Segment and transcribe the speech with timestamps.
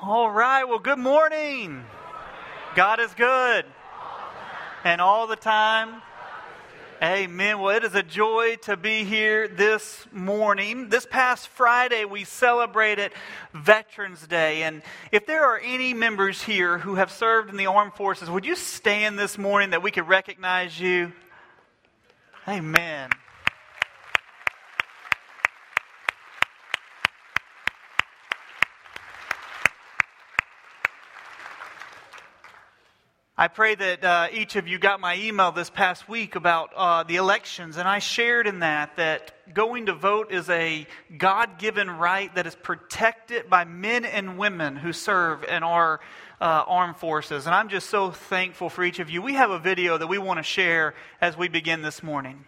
[0.00, 1.84] All right, well, good morning.
[2.76, 3.64] God is good.
[4.84, 6.02] And all the time.
[7.02, 7.58] Amen.
[7.58, 10.88] Well, it is a joy to be here this morning.
[10.88, 13.10] This past Friday, we celebrated
[13.52, 14.62] Veterans Day.
[14.62, 18.46] And if there are any members here who have served in the armed forces, would
[18.46, 21.12] you stand this morning that we could recognize you?
[22.46, 23.10] Amen.
[33.40, 37.04] I pray that uh, each of you got my email this past week about uh,
[37.04, 41.88] the elections, and I shared in that that going to vote is a God given
[41.88, 46.00] right that is protected by men and women who serve in our
[46.40, 47.46] uh, armed forces.
[47.46, 49.22] And I'm just so thankful for each of you.
[49.22, 52.44] We have a video that we want to share as we begin this morning.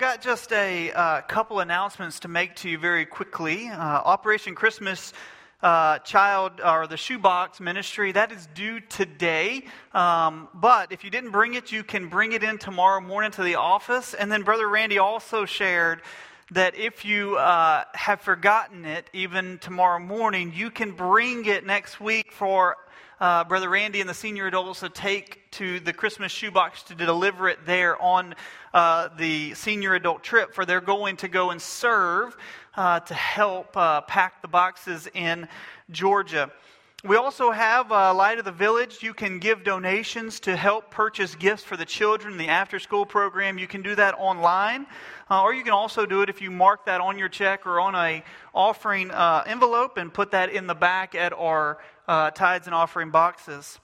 [0.00, 3.68] Got just a uh, couple announcements to make to you very quickly.
[3.68, 5.12] Uh, Operation Christmas
[5.62, 9.66] uh, Child or the Shoebox Ministry that is due today.
[9.92, 13.42] Um, but if you didn't bring it, you can bring it in tomorrow morning to
[13.42, 14.14] the office.
[14.14, 16.00] And then Brother Randy also shared
[16.52, 22.00] that if you uh, have forgotten it, even tomorrow morning, you can bring it next
[22.00, 22.76] week for
[23.20, 27.48] uh, Brother Randy and the senior adults to take to the Christmas shoebox to deliver
[27.48, 28.34] it there on
[28.74, 32.36] uh, the senior adult trip, for they're going to go and serve
[32.74, 35.46] uh, to help uh, pack the boxes in
[35.90, 36.50] Georgia.
[37.02, 39.02] We also have uh, Light of the Village.
[39.02, 43.56] You can give donations to help purchase gifts for the children the after school program.
[43.56, 44.86] You can do that online,
[45.30, 47.80] uh, or you can also do it if you mark that on your check or
[47.80, 48.22] on a
[48.54, 53.10] offering uh, envelope and put that in the back at our uh, tithes and offering
[53.10, 53.80] boxes.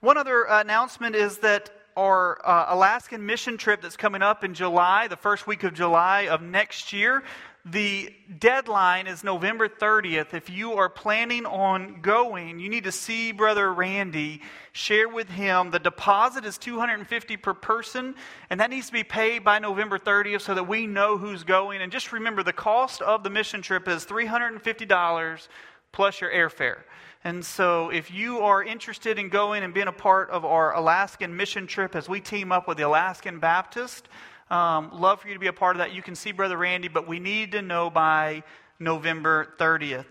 [0.00, 5.06] One other announcement is that our uh, Alaskan mission trip that's coming up in July,
[5.06, 7.22] the first week of July of next year,
[7.68, 10.34] the deadline is November 30th.
[10.34, 14.40] If you are planning on going, you need to see Brother Randy,
[14.70, 15.72] share with him.
[15.72, 18.14] The deposit is 250 per person,
[18.50, 21.82] and that needs to be paid by November 30th so that we know who's going.
[21.82, 25.48] And just remember the cost of the mission trip is $350
[25.90, 26.82] plus your airfare.
[27.24, 31.36] And so, if you are interested in going and being a part of our Alaskan
[31.36, 34.08] mission trip as we team up with the Alaskan Baptist,
[34.50, 35.92] um, love for you to be a part of that.
[35.92, 38.44] You can see Brother Randy, but we need to know by
[38.78, 40.06] November 30th.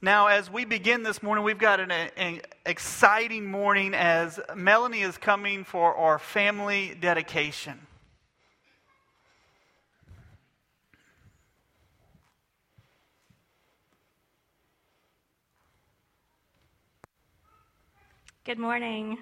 [0.00, 5.16] Now, as we begin this morning, we've got an, an, exciting morning as Melanie is
[5.16, 7.80] coming for our family dedication.
[18.44, 19.18] Good morning.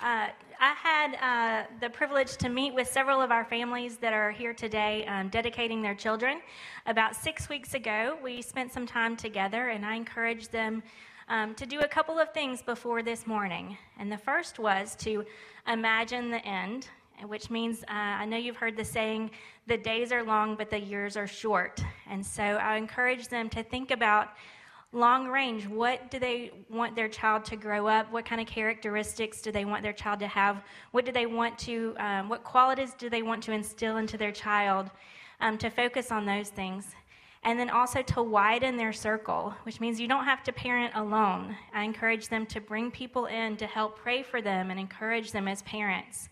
[0.00, 0.28] Uh,
[0.64, 4.54] I had uh, the privilege to meet with several of our families that are here
[4.54, 6.40] today um, dedicating their children.
[6.86, 10.84] About six weeks ago, we spent some time together, and I encouraged them
[11.28, 13.76] um, to do a couple of things before this morning.
[13.98, 15.24] And the first was to
[15.66, 16.86] imagine the end,
[17.26, 19.32] which means uh, I know you've heard the saying,
[19.66, 21.82] the days are long, but the years are short.
[22.08, 24.28] And so I encouraged them to think about
[24.92, 28.12] long range what do they want their child to grow up?
[28.12, 30.62] What kind of characteristics do they want their child to have?
[30.90, 34.32] What do they want to um, what qualities do they want to instill into their
[34.32, 34.90] child
[35.40, 36.94] um, to focus on those things?
[37.44, 41.56] And then also to widen their circle which means you don't have to parent alone.
[41.74, 45.48] I encourage them to bring people in to help pray for them and encourage them
[45.48, 46.28] as parents.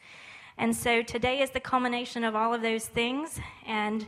[0.59, 4.07] And so today is the culmination of all of those things and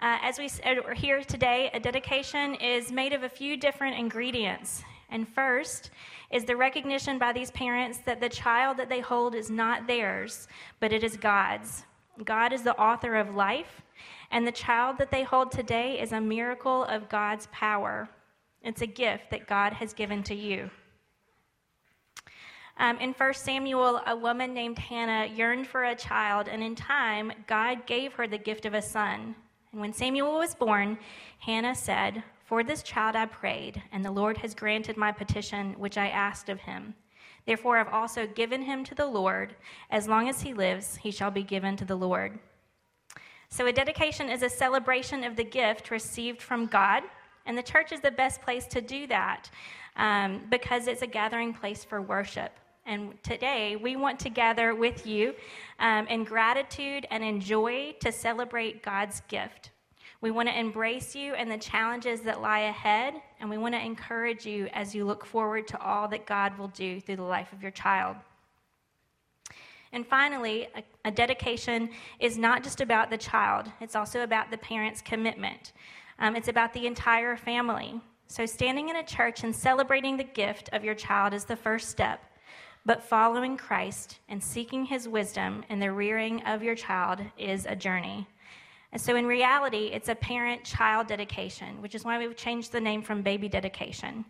[0.00, 4.82] uh, as we are here today, a dedication is made of a few different ingredients.
[5.10, 5.90] And first
[6.30, 10.48] is the recognition by these parents that the child that they hold is not theirs,
[10.78, 11.84] but it is God's.
[12.24, 13.82] God is the author of life,
[14.30, 18.08] and the child that they hold today is a miracle of God's power.
[18.62, 20.70] It's a gift that God has given to you.
[22.78, 27.32] Um, in 1 Samuel, a woman named Hannah yearned for a child, and in time,
[27.46, 29.34] God gave her the gift of a son.
[29.72, 30.98] And when Samuel was born,
[31.38, 35.96] Hannah said, For this child I prayed, and the Lord has granted my petition which
[35.96, 36.94] I asked of him.
[37.46, 39.54] Therefore, I've also given him to the Lord.
[39.90, 42.38] As long as he lives, he shall be given to the Lord.
[43.48, 47.02] So, a dedication is a celebration of the gift received from God,
[47.46, 49.50] and the church is the best place to do that
[49.96, 52.52] um, because it's a gathering place for worship.
[52.90, 55.32] And today, we want to gather with you
[55.78, 59.70] um, in gratitude and in joy to celebrate God's gift.
[60.20, 63.80] We want to embrace you and the challenges that lie ahead, and we want to
[63.80, 67.52] encourage you as you look forward to all that God will do through the life
[67.52, 68.16] of your child.
[69.92, 74.58] And finally, a, a, dedication is not just about the child, it's also about the
[74.58, 75.74] parent's commitment.
[76.18, 78.00] Um, it's about the entire family.
[78.26, 81.88] So, standing in a church and celebrating the gift of your child is the first
[81.88, 82.24] step.
[82.86, 87.76] But following Christ and seeking his wisdom in the rearing of your child is a
[87.76, 88.26] journey.
[88.92, 92.80] And so, in reality, it's a parent child dedication, which is why we've changed the
[92.80, 94.24] name from baby dedication.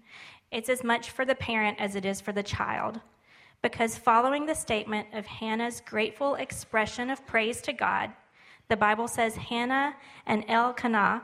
[0.50, 3.00] It's as much for the parent as it is for the child.
[3.62, 8.10] Because following the statement of Hannah's grateful expression of praise to God,
[8.68, 9.94] the Bible says Hannah
[10.26, 11.22] and Elkanah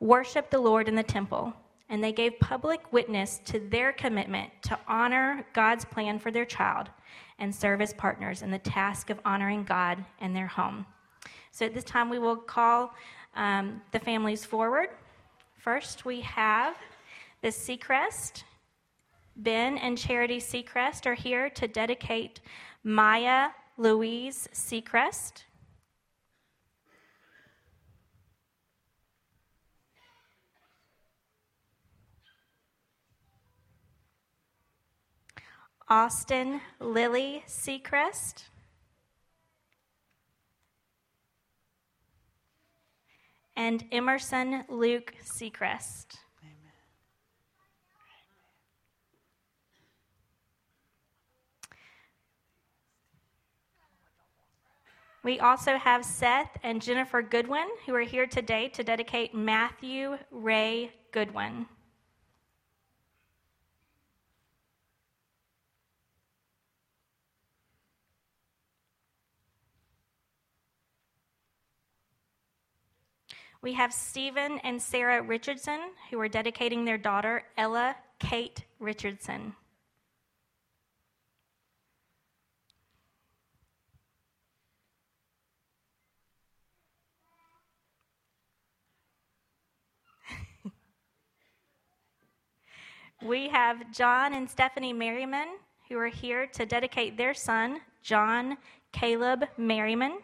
[0.00, 1.52] worshiped the Lord in the temple,
[1.88, 6.90] and they gave public witness to their commitment to honor God's plan for their child
[7.38, 10.84] and serve as partners in the task of honoring God and their home.
[11.50, 12.94] So at this time, we will call
[13.34, 14.90] um, the families forward.
[15.56, 16.76] First, we have
[17.42, 18.44] the Seacrest.
[19.36, 22.40] Ben and Charity Seacrest are here to dedicate
[22.82, 25.44] Maya Louise Seacrest.
[35.90, 38.44] Austin Lily Seacrest.
[43.58, 46.16] and Emerson Luke Seacrest.
[55.24, 60.92] We also have Seth and Jennifer Goodwin, who are here today to dedicate Matthew Ray
[61.10, 61.66] Goodwin.
[73.60, 79.56] We have Stephen and Sarah Richardson, who are dedicating their daughter, Ella Kate Richardson.
[93.22, 95.48] we have John and Stephanie Merriman,
[95.88, 98.56] who are here to dedicate their son, John
[98.92, 100.18] Caleb Merriman.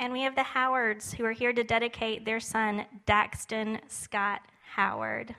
[0.00, 4.40] And we have the Howards who are here to dedicate their son, Daxton Scott
[4.74, 5.34] Howard.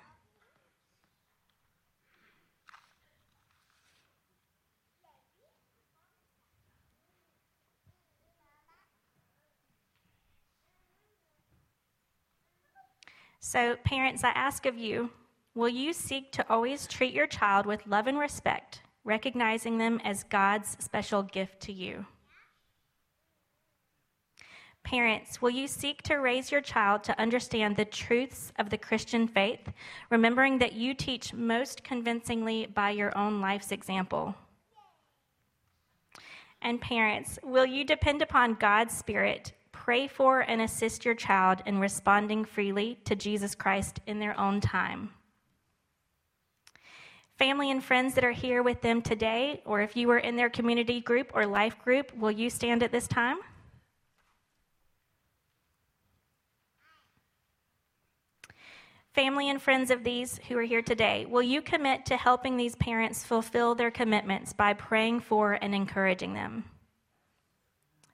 [13.39, 15.09] So, parents, I ask of you,
[15.55, 20.23] will you seek to always treat your child with love and respect, recognizing them as
[20.23, 22.05] God's special gift to you?
[24.83, 29.27] Parents, will you seek to raise your child to understand the truths of the Christian
[29.27, 29.71] faith,
[30.09, 34.35] remembering that you teach most convincingly by your own life's example?
[36.61, 41.79] And parents, will you depend upon God's Spirit, pray for and assist your child in
[41.79, 45.11] responding freely to Jesus Christ in their own time?
[47.37, 50.49] Family and friends that are here with them today, or if you were in their
[50.49, 53.37] community group or life group, will you stand at this time?
[59.13, 62.77] Family and friends of these who are here today, will you commit to helping these
[62.77, 66.63] parents fulfill their commitments by praying for and encouraging them?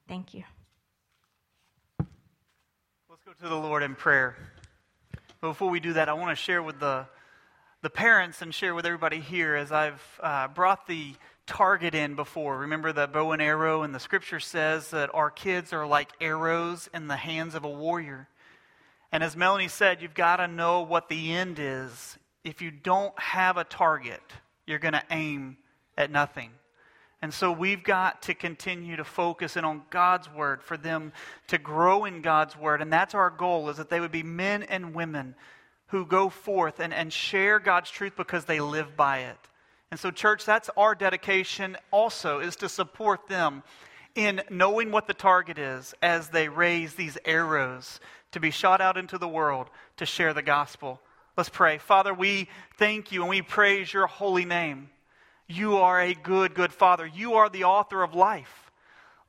[0.08, 0.44] Thank you.
[2.00, 4.38] Let's go to the Lord in prayer.
[5.40, 7.06] But before we do that, I want to share with the,
[7.84, 11.14] the parents and share with everybody here as I've uh, brought the
[11.46, 12.58] target in before.
[12.58, 16.90] Remember the bow and arrow, and the scripture says that our kids are like arrows
[16.92, 18.28] in the hands of a warrior.
[19.12, 22.18] And as Melanie said, you've got to know what the end is.
[22.44, 24.22] If you don't have a target,
[24.66, 25.58] you're going to aim
[25.98, 26.52] at nothing.
[27.22, 31.14] And so we've got to continue to focus in on God's word for them
[31.48, 32.82] to grow in God's word.
[32.82, 35.36] And that's our goal is that they would be men and women
[35.88, 39.38] who go forth and, and share God's truth because they live by it.
[39.90, 43.64] And so, church, that's our dedication also, is to support them
[44.18, 48.00] in knowing what the target is as they raise these arrows
[48.32, 51.00] to be shot out into the world to share the gospel.
[51.38, 51.78] Let's pray.
[51.78, 54.90] Father, we thank you and we praise your holy name.
[55.48, 57.06] You are a good, good Father.
[57.06, 58.72] You are the author of life.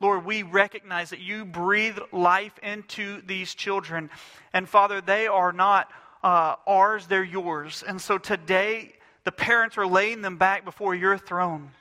[0.01, 4.09] Lord, we recognize that you breathe life into these children.
[4.55, 5.91] And Father, they are not
[6.23, 7.85] uh, ours, they're yours.
[7.87, 11.73] And so today, the parents are laying them back before your throne,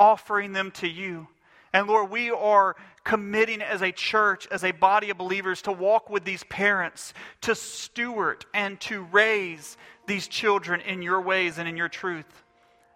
[0.00, 1.28] offering them to you.
[1.76, 6.08] And Lord, we are committing as a church, as a body of believers, to walk
[6.08, 11.76] with these parents, to steward and to raise these children in your ways and in
[11.76, 12.44] your truth.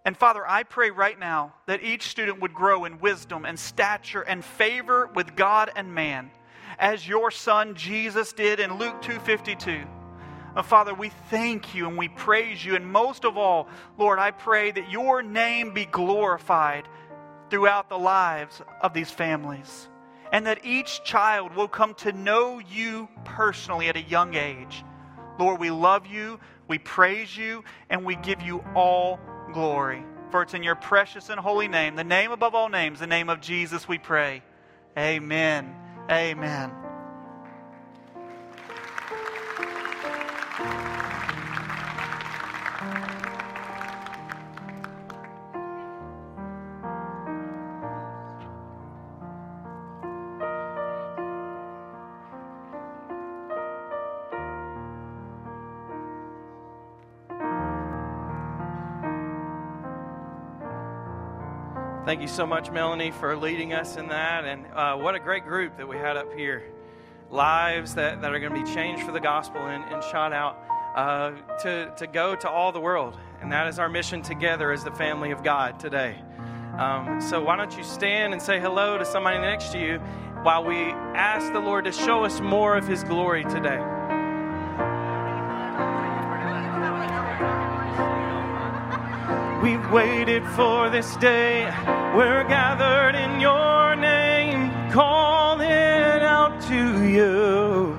[0.06, 4.22] And Father, I pray right now that each student would grow in wisdom and stature
[4.22, 6.30] and favor with God and man,
[6.78, 9.82] as your son Jesus did in Luke 252.
[10.56, 12.76] Uh, Father, we thank you and we praise you.
[12.76, 13.68] And most of all,
[13.98, 16.88] Lord, I pray that your name be glorified
[17.50, 19.88] throughout the lives of these families.
[20.32, 24.84] And that each child will come to know you personally at a young age.
[25.38, 26.38] Lord, we love you,
[26.68, 29.18] we praise you, and we give you all
[29.52, 30.04] glory.
[30.30, 33.28] For it's in your precious and holy name, the name above all names, the name
[33.28, 34.42] of Jesus, we pray.
[34.96, 35.74] Amen.
[36.08, 36.89] Amen.
[62.10, 64.44] Thank you so much, Melanie, for leading us in that.
[64.44, 66.64] And uh, what a great group that we had up here.
[67.30, 70.58] Lives that, that are going to be changed for the gospel and, and shot out
[70.96, 73.16] uh, to, to go to all the world.
[73.40, 76.20] And that is our mission together as the family of God today.
[76.76, 79.98] Um, so why don't you stand and say hello to somebody next to you
[80.42, 83.78] while we ask the Lord to show us more of His glory today.
[89.62, 91.70] We've waited for this day.
[92.14, 97.96] We're gathered in your name, calling out to you.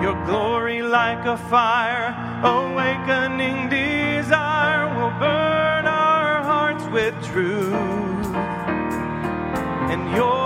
[0.00, 8.26] Your glory like a fire, awakening desire will burn our hearts with truth.
[9.90, 10.43] And you're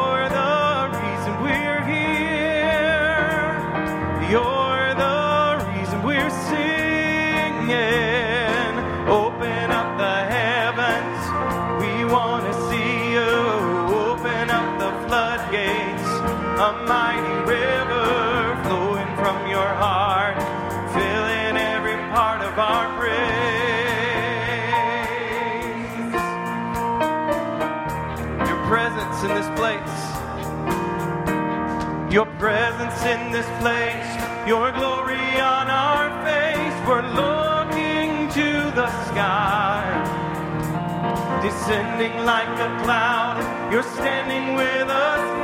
[32.39, 34.07] presence in this place,
[34.47, 36.75] your glory on our face.
[36.87, 39.83] We're looking to the sky,
[41.43, 43.73] descending like a cloud.
[43.73, 45.38] You're standing with us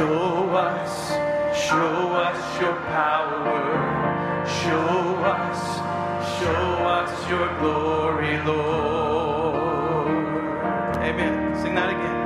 [0.00, 1.12] Show us,
[1.68, 3.60] show us your power.
[4.46, 4.88] Show
[5.36, 5.60] us,
[6.38, 10.08] show us your glory, Lord.
[11.04, 11.54] Amen.
[11.60, 12.18] Sing that again.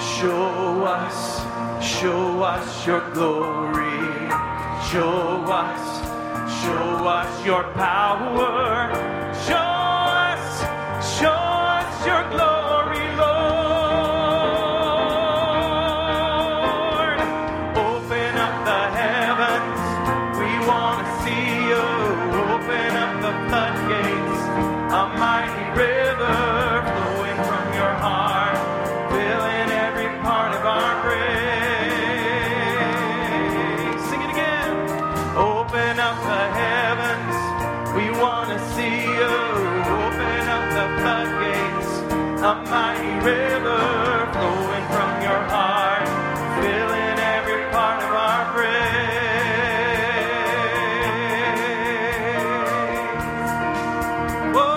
[0.00, 1.38] Show us,
[1.80, 4.00] show us your glory.
[4.90, 5.82] Show us,
[6.64, 9.09] show us your power.
[43.24, 46.08] River flowing from your heart,
[46.62, 48.76] filling every part of our praise.
[54.56, 54.68] Whoa,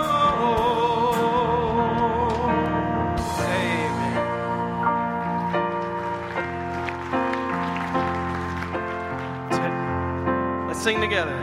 [3.40, 4.68] amen.
[10.68, 11.38] Let's sing together.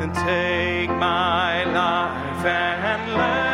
[0.00, 3.53] and take my life and let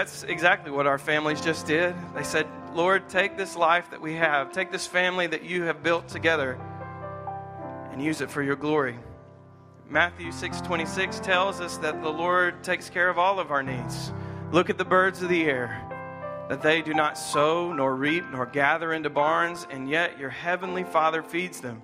[0.00, 1.94] that's exactly what our families just did.
[2.14, 5.82] They said, Lord, take this life that we have, take this family that you have
[5.82, 6.58] built together,
[7.92, 8.98] and use it for your glory.
[9.90, 14.10] Matthew 6:26 tells us that the Lord takes care of all of our needs.
[14.52, 15.78] Look at the birds of the air,
[16.48, 20.84] that they do not sow nor reap nor gather into barns, and yet your heavenly
[20.84, 21.82] Father feeds them.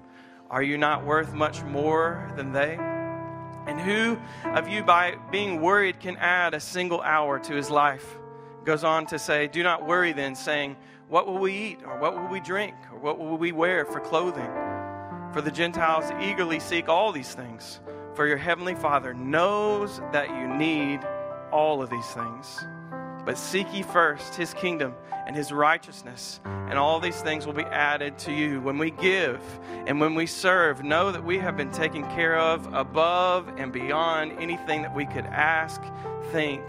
[0.49, 2.96] Are you not worth much more than they?
[3.67, 8.17] And who of you, by being worried, can add a single hour to his life?
[8.65, 10.77] Goes on to say, Do not worry then, saying,
[11.09, 11.79] What will we eat?
[11.85, 12.75] Or what will we drink?
[12.93, 14.51] Or what will we wear for clothing?
[15.33, 17.81] For the Gentiles eagerly seek all these things.
[18.15, 21.01] For your heavenly Father knows that you need
[21.53, 22.65] all of these things.
[23.27, 24.95] But seek ye first his kingdom
[25.27, 28.61] and his righteousness, and all these things will be added to you.
[28.61, 29.43] When we give
[29.89, 34.39] and when we serve, know that we have been taken care of above and beyond
[34.41, 35.83] anything that we could ask,
[36.31, 36.63] think,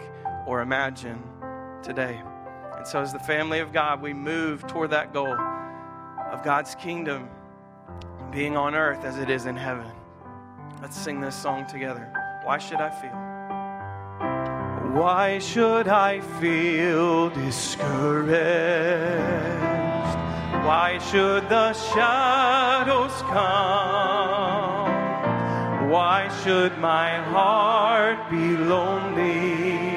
[0.47, 1.21] or imagine
[1.83, 2.19] today.
[2.75, 5.37] And so, as the family of God, we move toward that goal
[6.31, 7.29] of God's kingdom
[8.31, 9.91] being on earth as it is in heaven.
[10.81, 12.11] Let's sing this song together.
[12.43, 13.26] Why should I feel?
[14.93, 18.37] Why should I feel discouraged?
[20.65, 24.87] Why should the shadows come?
[25.89, 29.95] Why should my heart be lonely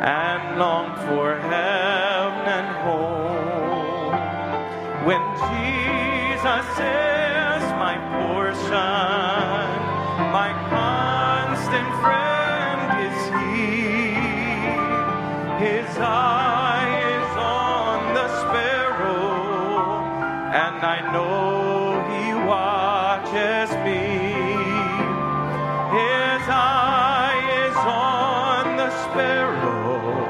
[0.00, 4.14] and long for heaven and home?
[5.06, 9.63] When Jesus is my portion,
[15.98, 20.04] eye is on the sparrow
[20.64, 24.02] and I know he watches me
[25.98, 30.24] his eye is on the sparrow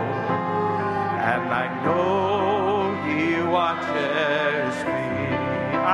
[1.32, 5.04] and I know he watches me.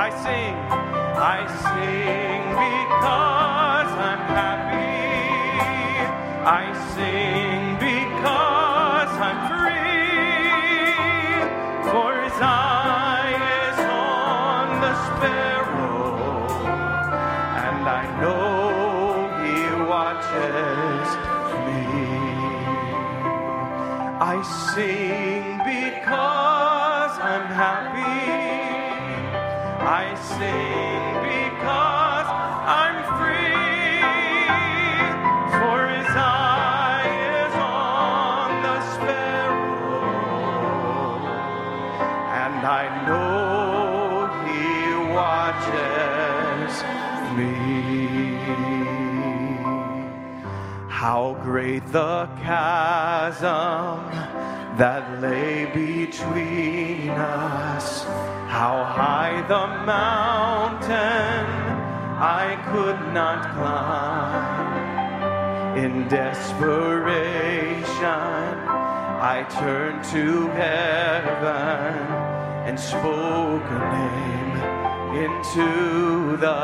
[0.05, 0.55] I sing,
[1.35, 4.91] I sing because I'm happy.
[6.59, 6.63] I
[6.95, 7.50] sing
[24.41, 28.25] I sing because I'm happy.
[29.85, 32.29] I sing because
[32.81, 34.01] I'm free.
[35.59, 37.11] For his eye
[37.45, 40.09] is on the sparrow,
[42.43, 44.65] and I know he
[45.13, 46.73] watches
[47.37, 48.80] me.
[51.01, 54.05] How great the chasm
[54.77, 58.03] that lay between us.
[58.47, 61.45] How high the mountain
[62.21, 64.77] I could not climb.
[65.83, 67.17] In desperation,
[69.33, 71.97] I turned to heaven
[72.67, 76.59] and spoke a name into the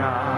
[0.00, 0.37] night.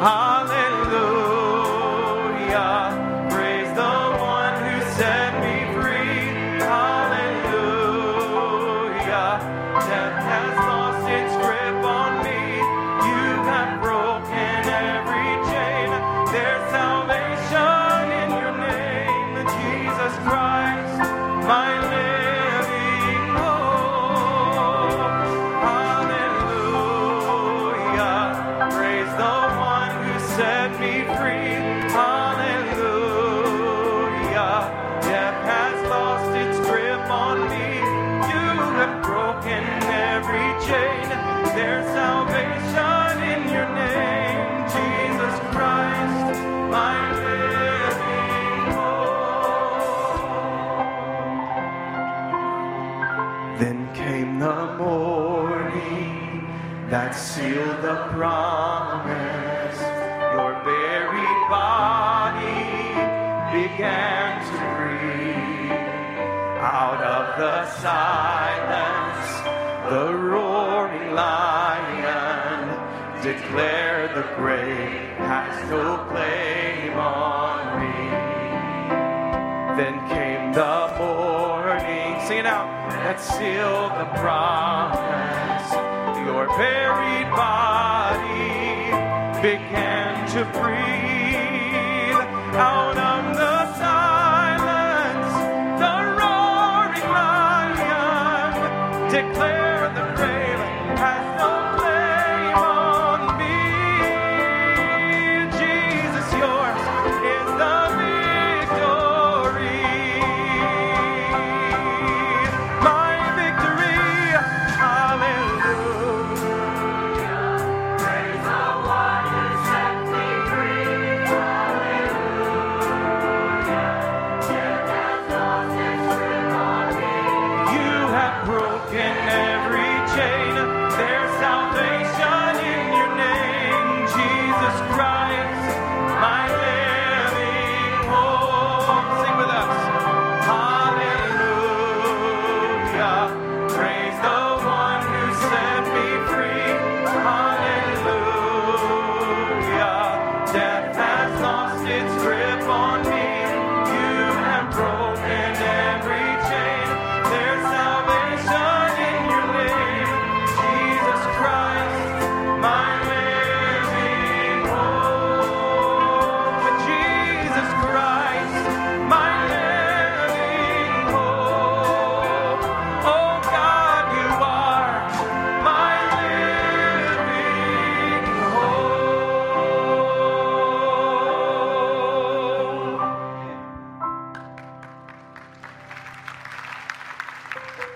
[0.00, 0.39] Hallelujah.
[58.20, 59.80] Promise.
[60.36, 62.68] Your buried body
[63.56, 65.72] began to breathe.
[66.60, 69.28] Out of the silence,
[69.88, 72.60] the roaring lion
[73.22, 78.00] declared the grave has no claim on me.
[79.78, 85.70] Then came the morning, sing it out, that sealed the promise.
[86.26, 87.59] Your buried body
[90.32, 91.09] to breathe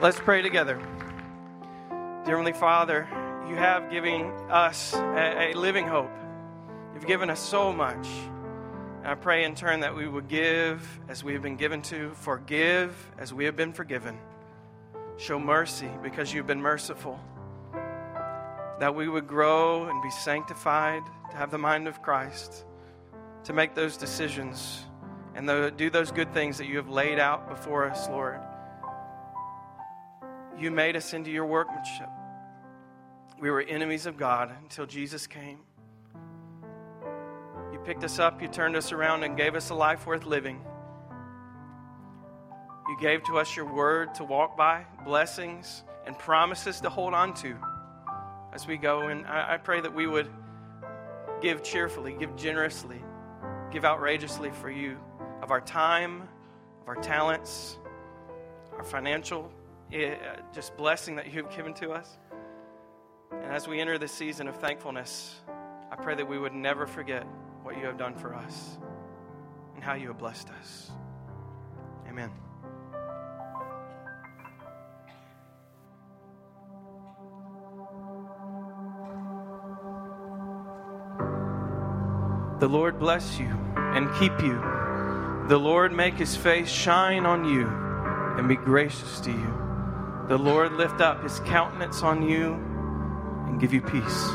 [0.05, 0.77] Let's pray together.
[1.89, 3.09] Dear Heavenly Father,
[3.49, 6.11] you have given us a, a living hope.
[6.93, 8.07] You've given us so much.
[8.99, 12.11] And I pray in turn that we would give as we have been given to,
[12.17, 14.19] forgive as we have been forgiven,
[15.17, 17.19] show mercy because you've been merciful,
[17.73, 22.67] that we would grow and be sanctified, to have the mind of Christ,
[23.45, 24.85] to make those decisions
[25.35, 28.39] and do those good things that you have laid out before us, Lord.
[30.59, 32.09] You made us into your workmanship.
[33.41, 35.59] We were enemies of God until Jesus came.
[37.73, 40.65] You picked us up, you turned us around, and gave us a life worth living.
[42.89, 47.35] You gave to us your word to walk by, blessings, and promises to hold on
[47.35, 47.57] to
[48.53, 49.09] as we go.
[49.09, 50.31] And I, I pray that we would
[51.43, 53.03] give cheerfully, give generously,
[53.73, 54.97] give outrageously for you
[55.43, 56.23] of our time,
[56.83, 57.79] of our talents,
[58.77, 59.51] our financial
[59.95, 60.17] Uh,
[60.53, 62.19] just blessing that you've given to us.
[63.31, 65.37] And as we enter this season of thankfulness,
[65.93, 67.25] I pray that we would never forget
[67.63, 68.77] what you have done for us
[69.77, 70.91] and how you have blessed us.
[72.09, 72.33] Amen.
[82.59, 84.61] The Lord bless you and keep you.
[85.49, 89.74] The Lord make his face shine on you and be gracious to you.
[90.29, 92.55] The Lord lift up his countenance on you
[93.47, 94.31] and give you peace.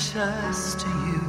[0.00, 1.19] Godliness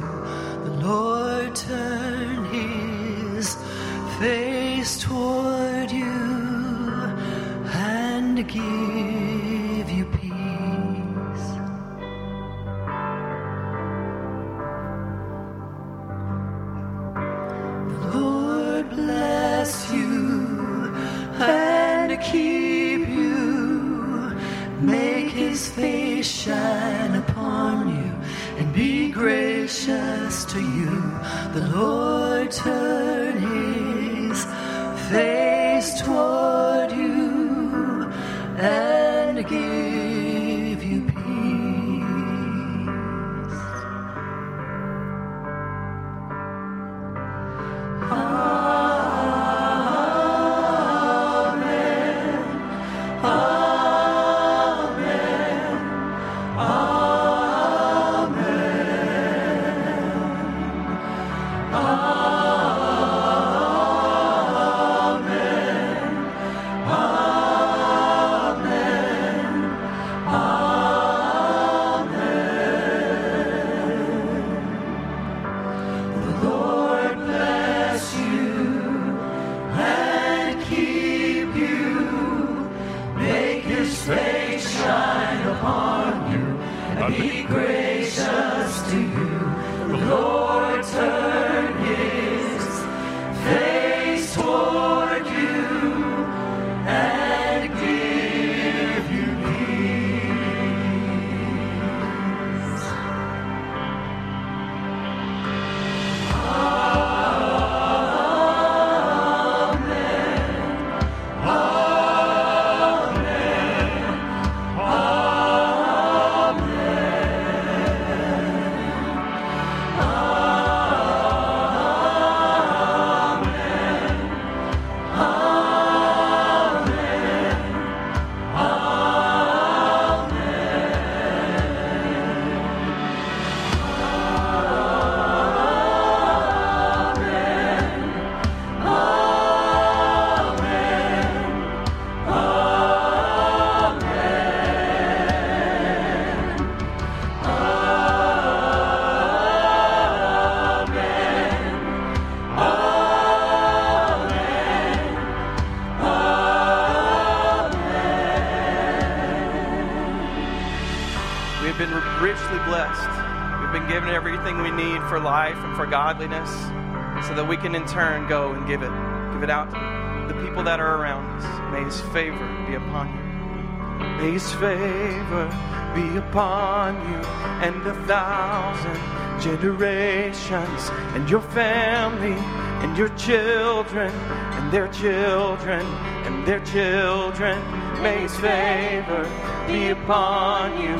[167.32, 168.92] so that we can in turn go and give it.
[169.32, 171.72] Give it out to the people that are around us.
[171.72, 174.18] May his favor be upon you.
[174.20, 175.46] May his favor
[175.94, 177.16] be upon you
[177.64, 179.00] and a thousand
[179.40, 182.36] generations and your family
[182.84, 185.86] and your children and their children
[186.26, 187.56] and their children.
[188.02, 189.24] May his favor
[189.66, 190.96] be upon you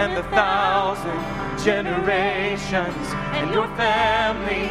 [0.00, 1.20] and the thousand
[1.62, 4.70] generations and your family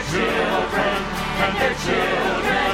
[0.11, 0.97] children
[1.39, 2.71] and their children.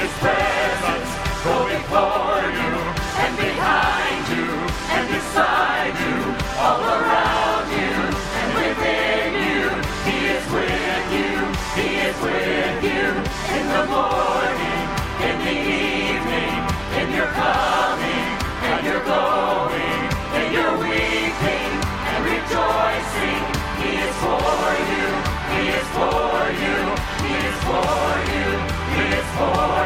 [0.00, 1.10] His presence
[1.44, 2.72] before you
[3.20, 4.48] and behind you
[4.96, 6.16] and beside you,
[6.56, 7.96] all around you
[8.40, 9.64] and within you.
[10.08, 11.32] He is with you,
[11.76, 13.08] he is with you
[13.56, 14.84] in the morning,
[15.28, 16.56] in the evening,
[16.96, 18.28] in your coming
[18.72, 20.00] and your going,
[20.40, 21.72] in your weeping
[22.08, 23.44] and rejoicing.
[23.84, 24.59] He is for
[27.66, 28.48] for you,
[29.04, 29.79] is for you,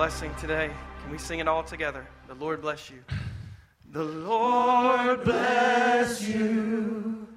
[0.00, 0.70] blessing today.
[1.02, 2.06] Can we sing it all together?
[2.26, 3.04] The Lord bless you.
[3.92, 7.28] The Lord bless you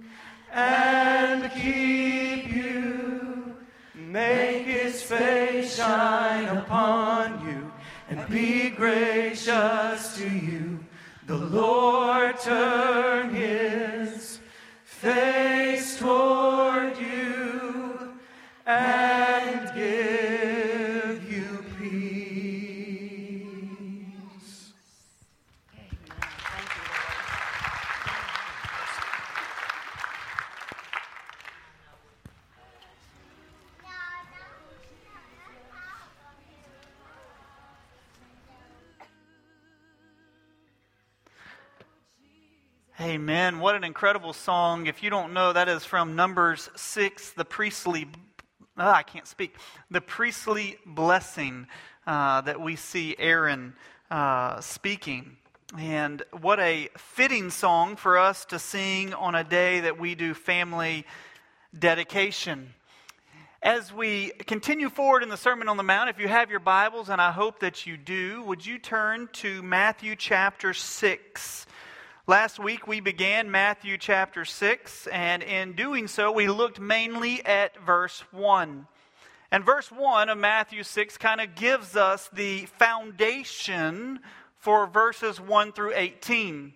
[0.49, 3.58] and keep you.
[3.93, 7.69] Make his face shine upon you
[8.08, 10.80] and be gracious to you.
[11.28, 14.39] The Lord turn his
[14.86, 18.13] face toward you
[18.65, 19.02] and
[43.14, 43.59] Amen.
[43.59, 44.88] What an incredible song.
[44.88, 48.07] If you don't know, that is from Numbers 6, the priestly,
[48.76, 49.55] ah, I can't speak,
[49.91, 51.68] the priestly blessing
[52.07, 53.76] uh, that we see Aaron
[54.09, 55.38] uh, speaking.
[55.78, 60.34] And what a fitting song for us to sing on a day that we do
[60.34, 61.05] family
[61.78, 62.74] dedication.
[63.61, 67.09] As we continue forward in the Sermon on the Mount, if you have your Bibles,
[67.09, 71.68] and I hope that you do, would you turn to Matthew chapter 6?
[72.26, 77.78] Last week we began Matthew chapter 6, and in doing so, we looked mainly at
[77.86, 78.88] verse 1.
[79.51, 84.21] And verse 1 of Matthew 6 kind of gives us the foundation
[84.55, 86.74] for verses 1 through 18.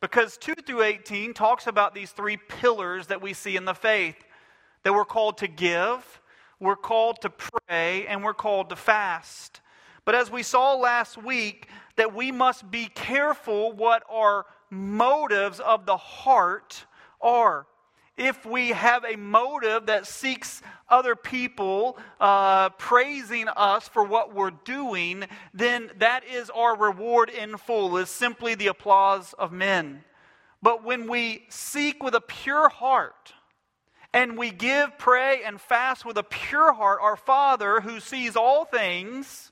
[0.00, 4.16] Because 2 through 18 talks about these three pillars that we see in the faith
[4.82, 6.20] that we're called to give,
[6.58, 9.60] we're called to pray, and we're called to fast.
[10.04, 15.86] But as we saw last week, that we must be careful what our motives of
[15.86, 16.86] the heart
[17.20, 17.66] are.
[18.20, 20.60] if we have a motive that seeks
[20.90, 27.56] other people uh, praising us for what we're doing, then that is our reward in
[27.56, 30.04] full, is simply the applause of men.
[30.60, 33.32] But when we seek with a pure heart,
[34.12, 38.66] and we give, pray, and fast with a pure heart, our Father who sees all
[38.66, 39.50] things,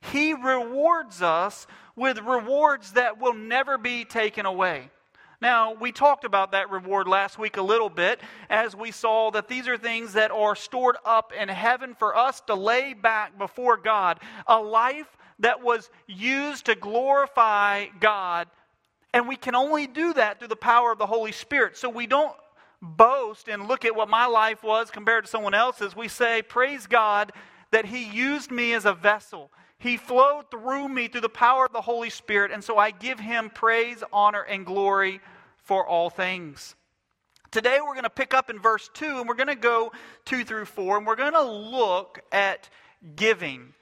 [0.00, 1.66] He rewards us
[2.00, 4.90] with rewards that will never be taken away.
[5.42, 9.48] Now, we talked about that reward last week a little bit as we saw that
[9.48, 13.76] these are things that are stored up in heaven for us to lay back before
[13.76, 14.18] God.
[14.46, 18.48] A life that was used to glorify God.
[19.12, 21.76] And we can only do that through the power of the Holy Spirit.
[21.76, 22.34] So we don't
[22.80, 25.94] boast and look at what my life was compared to someone else's.
[25.94, 27.32] We say, Praise God
[27.72, 29.50] that He used me as a vessel.
[29.80, 33.18] He flowed through me through the power of the Holy Spirit, and so I give
[33.18, 35.22] him praise, honor, and glory
[35.62, 36.76] for all things.
[37.50, 39.90] Today we're going to pick up in verse 2, and we're going to go
[40.26, 42.68] 2 through 4, and we're going to look at
[43.16, 43.72] giving,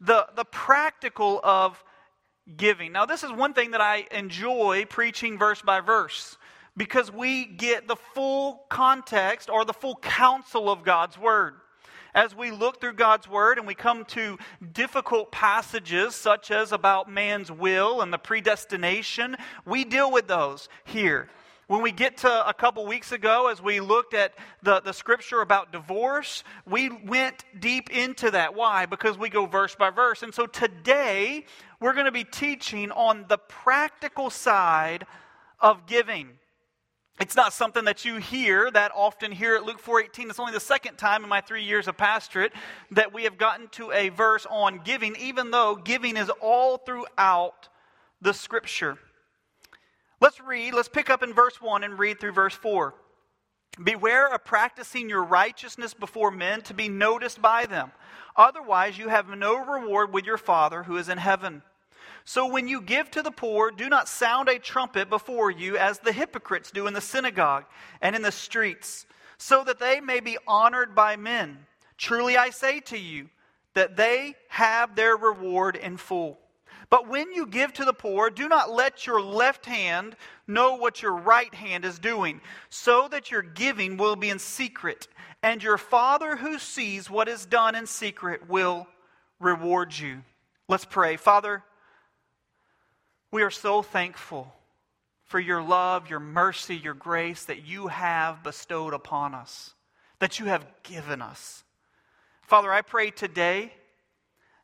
[0.00, 1.82] the, the practical of
[2.56, 2.92] giving.
[2.92, 6.38] Now, this is one thing that I enjoy preaching verse by verse
[6.76, 11.54] because we get the full context or the full counsel of God's Word
[12.14, 14.38] as we look through God's Word and we come to
[14.72, 21.28] difficult passages, such as about man's will and the predestination, we deal with those here.
[21.68, 24.32] When we get to a couple weeks ago, as we looked at
[24.62, 28.54] the, the scripture about divorce, we went deep into that.
[28.54, 28.86] Why?
[28.86, 30.22] Because we go verse by verse.
[30.22, 31.44] And so today,
[31.78, 35.06] we're going to be teaching on the practical side
[35.60, 36.37] of giving.
[37.20, 40.30] It's not something that you hear that often here at Luke 4:18.
[40.30, 42.52] It's only the second time in my 3 years of pastorate
[42.92, 47.68] that we have gotten to a verse on giving even though giving is all throughout
[48.20, 48.98] the scripture.
[50.20, 52.94] Let's read, let's pick up in verse 1 and read through verse 4.
[53.82, 57.92] Beware of practicing your righteousness before men to be noticed by them.
[58.36, 61.62] Otherwise, you have no reward with your Father who is in heaven.
[62.28, 65.98] So when you give to the poor, do not sound a trumpet before you as
[65.98, 67.64] the hypocrites do in the synagogue
[68.02, 69.06] and in the streets,
[69.38, 71.56] so that they may be honored by men.
[71.96, 73.30] Truly I say to you
[73.72, 76.38] that they have their reward in full.
[76.90, 80.14] But when you give to the poor, do not let your left hand
[80.46, 85.08] know what your right hand is doing, so that your giving will be in secret,
[85.42, 88.86] and your Father who sees what is done in secret will
[89.40, 90.24] reward you.
[90.68, 91.16] Let's pray.
[91.16, 91.64] Father,
[93.30, 94.52] we are so thankful
[95.24, 99.74] for your love, your mercy, your grace that you have bestowed upon us,
[100.18, 101.64] that you have given us.
[102.42, 103.72] Father, I pray today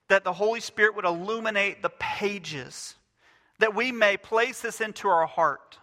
[0.09, 2.95] that the Holy Spirit would illuminate the pages,
[3.59, 5.79] that we may place this into our heart.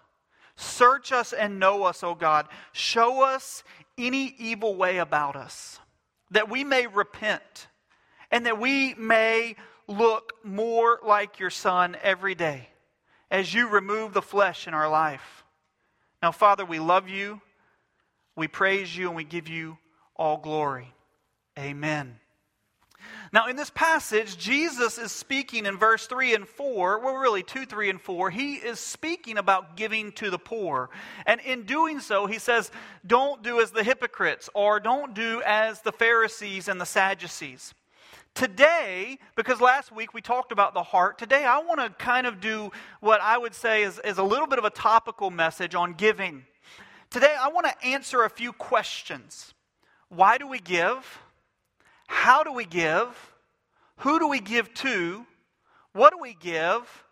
[0.55, 2.47] Search us and know us, O God.
[2.71, 3.63] Show us
[3.99, 5.79] any evil way about us,
[6.31, 7.67] that we may repent,
[8.31, 9.55] and that we may
[9.87, 12.70] look more like your Son every day
[13.31, 15.43] as you remove the flesh in our life.
[16.21, 17.41] Now, Father, we love you,
[18.35, 19.77] we praise you, and we give you
[20.15, 20.93] all glory.
[21.57, 22.17] Amen.
[23.33, 27.65] Now, in this passage, Jesus is speaking in verse 3 and 4, well, really 2,
[27.65, 28.29] 3, and 4.
[28.29, 30.89] He is speaking about giving to the poor.
[31.25, 32.69] And in doing so, he says,
[33.07, 37.73] don't do as the hypocrites, or don't do as the Pharisees and the Sadducees.
[38.33, 42.39] Today, because last week we talked about the heart, today I want to kind of
[42.39, 45.93] do what I would say is, is a little bit of a topical message on
[45.93, 46.45] giving.
[47.09, 49.53] Today I want to answer a few questions.
[50.09, 51.19] Why do we give?
[52.07, 53.07] How do we give?
[53.97, 55.25] Who do we give to?
[55.93, 57.03] What do we give?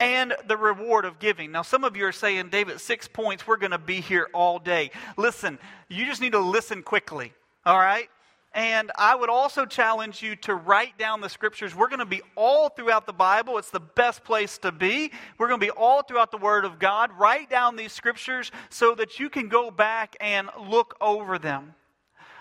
[0.00, 1.52] And the reward of giving.
[1.52, 4.58] Now, some of you are saying, David, six points, we're going to be here all
[4.58, 4.90] day.
[5.16, 5.58] Listen,
[5.88, 7.32] you just need to listen quickly,
[7.64, 8.08] all right?
[8.54, 11.74] And I would also challenge you to write down the scriptures.
[11.74, 13.58] We're going to be all throughout the Bible.
[13.58, 15.10] It's the best place to be.
[15.38, 17.10] We're going to be all throughout the Word of God.
[17.18, 21.74] Write down these scriptures so that you can go back and look over them.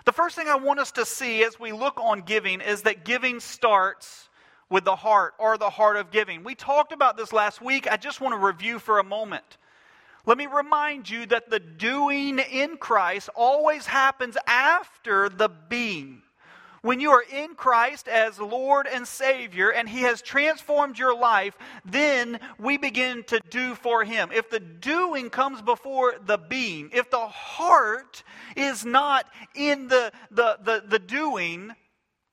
[0.06, 3.06] The first thing I want us to see as we look on giving is that
[3.06, 4.30] giving starts
[4.70, 6.44] with the heart or the heart of giving.
[6.44, 7.90] We talked about this last week.
[7.90, 9.58] I just want to review for a moment.
[10.26, 16.22] Let me remind you that the doing in Christ always happens after the being.
[16.82, 21.58] When you are in Christ as Lord and Savior and He has transformed your life,
[21.86, 24.30] then we begin to do for Him.
[24.34, 28.24] If the doing comes before the being, if the heart
[28.56, 31.72] is not in the, the, the, the doing,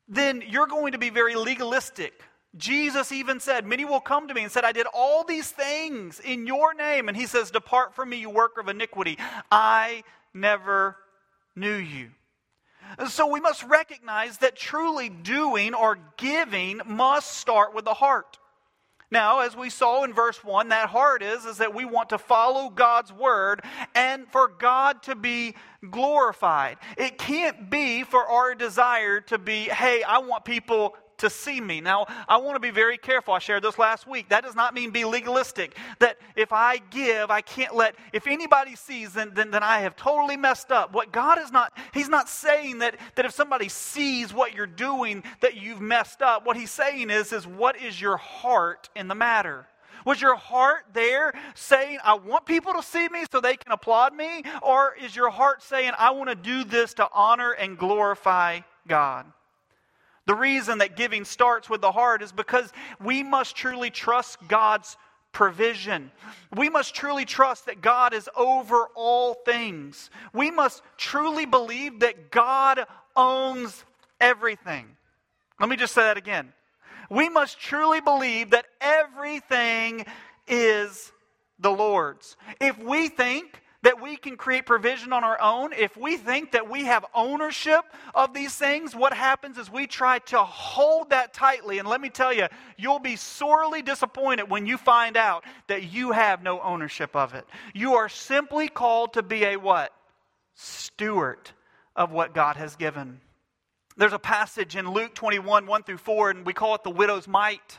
[0.08, 2.22] then you're going to be very legalistic
[2.56, 6.20] Jesus even said, Many will come to me and said, I did all these things
[6.20, 7.08] in your name.
[7.08, 9.18] And he says, Depart from me, you worker of iniquity.
[9.50, 10.02] I
[10.34, 10.96] never
[11.54, 12.10] knew you.
[13.08, 18.38] So we must recognize that truly doing or giving must start with the heart.
[19.12, 22.18] Now, as we saw in verse 1, that heart is, is that we want to
[22.18, 23.62] follow God's word
[23.94, 25.56] and for God to be
[25.90, 26.78] glorified.
[26.96, 31.80] It can't be for our desire to be, hey, I want people to see me.
[31.80, 33.34] Now, I want to be very careful.
[33.34, 34.28] I shared this last week.
[34.28, 35.76] That does not mean be legalistic.
[35.98, 39.96] That if I give, I can't let, if anybody sees, then, then, then I have
[39.96, 40.92] totally messed up.
[40.92, 45.22] What God is not, He's not saying that, that if somebody sees what you're doing,
[45.40, 46.44] that you've messed up.
[46.44, 49.66] What He's saying is, is what is your heart in the matter?
[50.04, 54.14] Was your heart there saying, I want people to see me so they can applaud
[54.14, 54.42] me?
[54.62, 59.26] Or is your heart saying, I want to do this to honor and glorify God?
[60.30, 62.72] The reason that giving starts with the heart is because
[63.02, 64.96] we must truly trust God's
[65.32, 66.12] provision.
[66.56, 70.08] We must truly trust that God is over all things.
[70.32, 73.84] We must truly believe that God owns
[74.20, 74.86] everything.
[75.58, 76.52] Let me just say that again.
[77.10, 80.06] We must truly believe that everything
[80.46, 81.10] is
[81.58, 82.36] the Lord's.
[82.60, 86.68] If we think that we can create provision on our own, if we think that
[86.68, 87.82] we have ownership
[88.14, 91.78] of these things, what happens is we try to hold that tightly.
[91.78, 96.12] And let me tell you, you'll be sorely disappointed when you find out that you
[96.12, 97.46] have no ownership of it.
[97.72, 99.92] You are simply called to be a what?
[100.54, 101.50] Steward
[101.96, 103.20] of what God has given.
[103.96, 107.26] There's a passage in Luke 21, 1 through 4, and we call it the widow's
[107.26, 107.78] mite.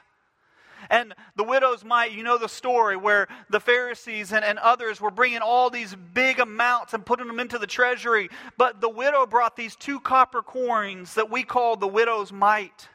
[0.92, 5.10] And the widow's mite, you know the story where the Pharisees and, and others were
[5.10, 8.30] bringing all these big amounts and putting them into the treasury.
[8.58, 12.90] But the widow brought these two copper coins that we call the widow's mite.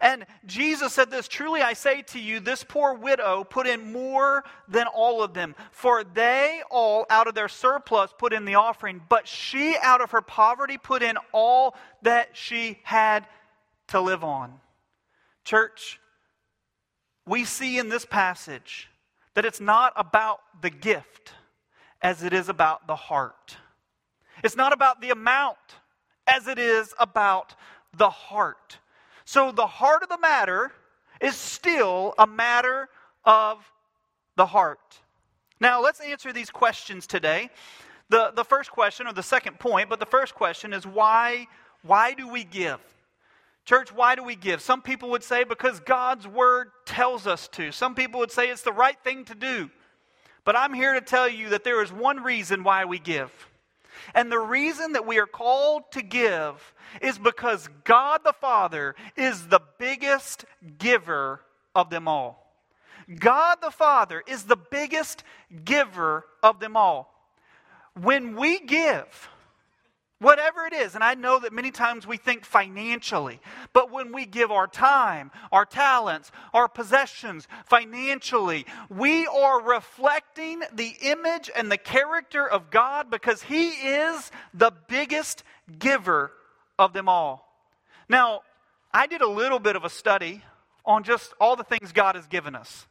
[0.00, 4.42] And Jesus said this Truly I say to you, this poor widow put in more
[4.66, 9.00] than all of them, for they all out of their surplus put in the offering,
[9.08, 13.24] but she out of her poverty put in all that she had
[13.88, 14.52] to live on.
[15.44, 16.00] Church,
[17.26, 18.88] we see in this passage
[19.34, 21.32] that it's not about the gift
[22.02, 23.56] as it is about the heart.
[24.42, 25.58] It's not about the amount
[26.26, 27.54] as it is about
[27.96, 28.78] the heart.
[29.24, 30.72] So the heart of the matter
[31.20, 32.88] is still a matter
[33.24, 33.58] of
[34.36, 34.98] the heart.
[35.60, 37.50] Now, let's answer these questions today.
[38.08, 41.46] The, the first question, or the second point, but the first question is why,
[41.82, 42.80] why do we give?
[43.64, 44.60] Church, why do we give?
[44.60, 47.72] Some people would say because God's word tells us to.
[47.72, 49.70] Some people would say it's the right thing to do.
[50.44, 53.30] But I'm here to tell you that there is one reason why we give.
[54.14, 59.46] And the reason that we are called to give is because God the Father is
[59.48, 60.44] the biggest
[60.78, 61.40] giver
[61.74, 62.40] of them all.
[63.18, 65.22] God the Father is the biggest
[65.64, 67.14] giver of them all.
[68.00, 69.28] When we give,
[70.20, 73.40] Whatever it is, and I know that many times we think financially,
[73.72, 80.92] but when we give our time, our talents, our possessions financially, we are reflecting the
[81.00, 85.42] image and the character of God because He is the biggest
[85.78, 86.32] giver
[86.78, 87.50] of them all.
[88.06, 88.42] Now,
[88.92, 90.42] I did a little bit of a study
[90.84, 92.86] on just all the things God has given us.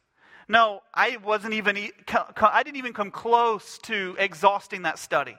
[0.48, 5.36] No, I wasn't even I didn't even come close to exhausting that study.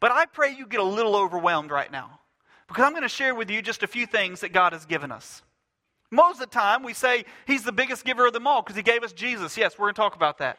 [0.00, 2.20] But I pray you get a little overwhelmed right now
[2.68, 5.12] because I'm going to share with you just a few things that God has given
[5.12, 5.42] us.
[6.10, 8.82] Most of the time, we say He's the biggest giver of them all because He
[8.82, 9.56] gave us Jesus.
[9.56, 10.58] Yes, we're going to talk about that.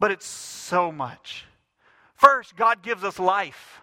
[0.00, 1.44] But it's so much.
[2.16, 3.80] First, God gives us life.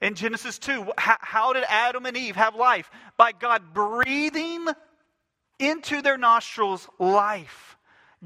[0.00, 2.90] In Genesis 2, how did Adam and Eve have life?
[3.18, 4.66] By God breathing
[5.58, 7.76] into their nostrils life.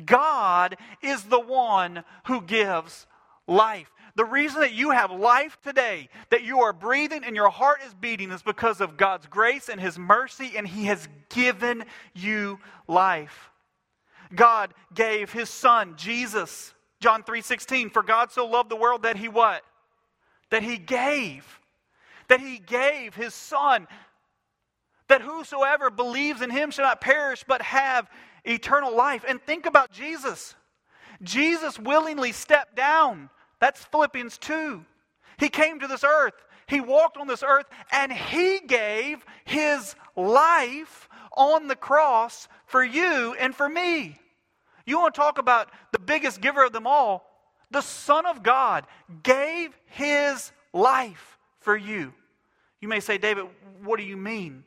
[0.05, 3.07] God is the one who gives
[3.47, 3.91] life.
[4.17, 7.95] The reason that you have life today, that you are breathing and your heart is
[7.95, 11.85] beating, is because of God's grace and His mercy, and He has given
[12.15, 13.51] you life.
[14.35, 19.29] God gave His Son, Jesus, John 3:16, for God so loved the world that He
[19.29, 19.63] what?
[20.51, 21.61] That He gave.
[22.29, 23.89] That He gave His Son.
[25.09, 28.09] That whosoever believes in Him shall not perish, but have
[28.45, 29.25] eternal life.
[29.27, 30.55] And think about Jesus.
[31.21, 33.29] Jesus willingly stepped down
[33.65, 34.85] that's Philippians 2.
[35.39, 36.35] He came to this earth,
[36.67, 43.35] he walked on this earth, and he gave his life on the cross for you
[43.41, 44.19] and for me.
[44.85, 47.25] You want to talk about the biggest giver of them all?
[47.71, 48.87] The Son of God
[49.23, 52.13] gave his life for you.
[52.83, 53.47] You may say, David,
[53.83, 54.65] what do you mean?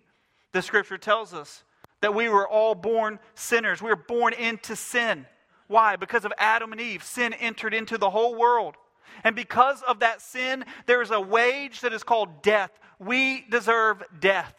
[0.54, 1.64] The scripture tells us
[2.02, 3.80] that we were all born sinners.
[3.80, 5.28] We were born into sin.
[5.68, 5.98] Why?
[5.98, 7.04] Because of Adam and Eve.
[7.04, 8.76] Sin entered into the whole world.
[9.24, 12.72] And because of that sin, there is a wage that is called death.
[13.00, 14.54] We deserve death.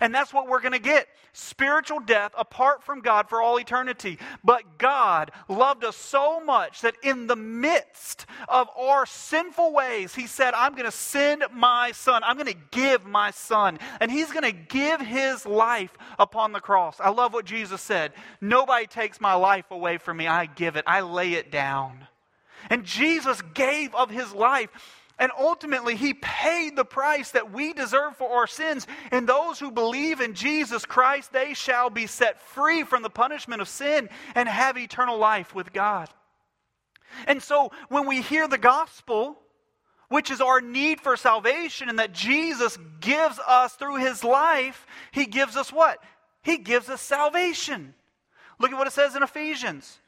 [0.00, 4.18] And that's what we're going to get spiritual death apart from God for all eternity.
[4.44, 10.26] But God loved us so much that in the midst of our sinful ways, He
[10.26, 12.22] said, I'm going to send my Son.
[12.24, 13.78] I'm going to give my Son.
[14.00, 16.98] And He's going to give His life upon the cross.
[17.00, 20.26] I love what Jesus said Nobody takes my life away from me.
[20.26, 22.06] I give it, I lay it down.
[22.70, 24.70] And Jesus gave of His life
[25.22, 28.88] and ultimately, he paid the price that we deserve for our sins.
[29.12, 33.62] And those who believe in Jesus Christ, they shall be set free from the punishment
[33.62, 36.08] of sin and have eternal life with God.
[37.28, 39.38] And so, when we hear the gospel,
[40.08, 45.26] which is our need for salvation, and that Jesus gives us through his life, he
[45.26, 46.02] gives us what?
[46.42, 47.94] He gives us salvation.
[48.58, 50.00] Look at what it says in Ephesians.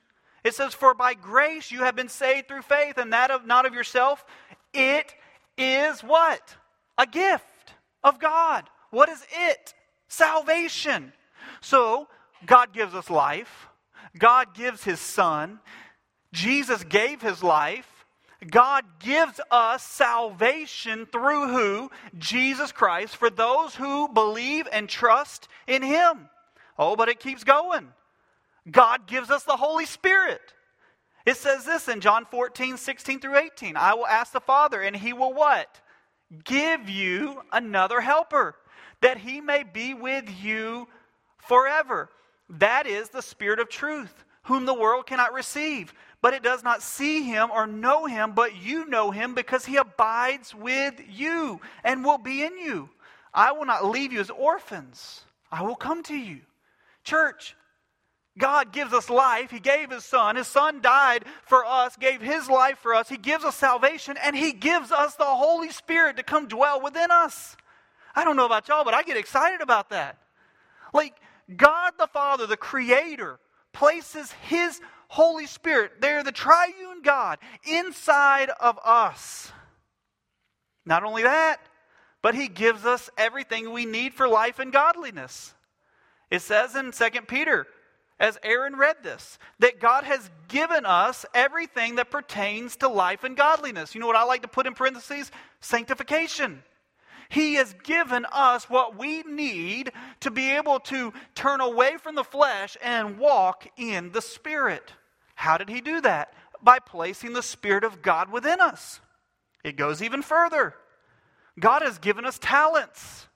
[0.44, 3.66] It says, For by grace you have been saved through faith, and that of not
[3.66, 4.24] of yourself.
[4.72, 5.14] It
[5.56, 6.56] is what?
[6.98, 8.68] A gift of God.
[8.90, 9.74] What is it?
[10.08, 11.12] Salvation.
[11.60, 12.08] So,
[12.46, 13.68] God gives us life.
[14.18, 15.60] God gives his son.
[16.32, 17.88] Jesus gave his life.
[18.50, 21.90] God gives us salvation through who?
[22.18, 26.28] Jesus Christ, for those who believe and trust in him.
[26.78, 27.88] Oh, but it keeps going.
[28.70, 30.40] God gives us the Holy Spirit.
[31.26, 33.76] It says this in John 14, 16 through 18.
[33.76, 35.80] I will ask the Father, and he will what?
[36.44, 38.56] Give you another helper,
[39.00, 40.88] that he may be with you
[41.38, 42.10] forever.
[42.48, 45.92] That is the Spirit of truth, whom the world cannot receive.
[46.20, 49.76] But it does not see him or know him, but you know him because he
[49.76, 52.88] abides with you and will be in you.
[53.32, 56.40] I will not leave you as orphans, I will come to you.
[57.02, 57.54] Church,
[58.36, 59.50] God gives us life.
[59.50, 60.36] He gave His Son.
[60.36, 63.08] His Son died for us, gave His life for us.
[63.08, 67.10] He gives us salvation, and He gives us the Holy Spirit to come dwell within
[67.10, 67.56] us.
[68.14, 70.18] I don't know about y'all, but I get excited about that.
[70.92, 71.14] Like,
[71.56, 73.38] God the Father, the Creator,
[73.72, 79.52] places His Holy Spirit, there, the triune God, inside of us.
[80.84, 81.60] Not only that,
[82.20, 85.54] but He gives us everything we need for life and godliness.
[86.30, 87.66] It says in 2 Peter
[88.20, 93.36] as Aaron read this, that God has given us everything that pertains to life and
[93.36, 93.94] godliness.
[93.94, 95.32] You know what I like to put in parentheses?
[95.60, 96.62] Sanctification.
[97.28, 99.90] He has given us what we need
[100.20, 104.92] to be able to turn away from the flesh and walk in the Spirit.
[105.34, 106.32] How did He do that?
[106.62, 109.00] By placing the Spirit of God within us.
[109.64, 110.74] It goes even further.
[111.58, 113.26] God has given us talents.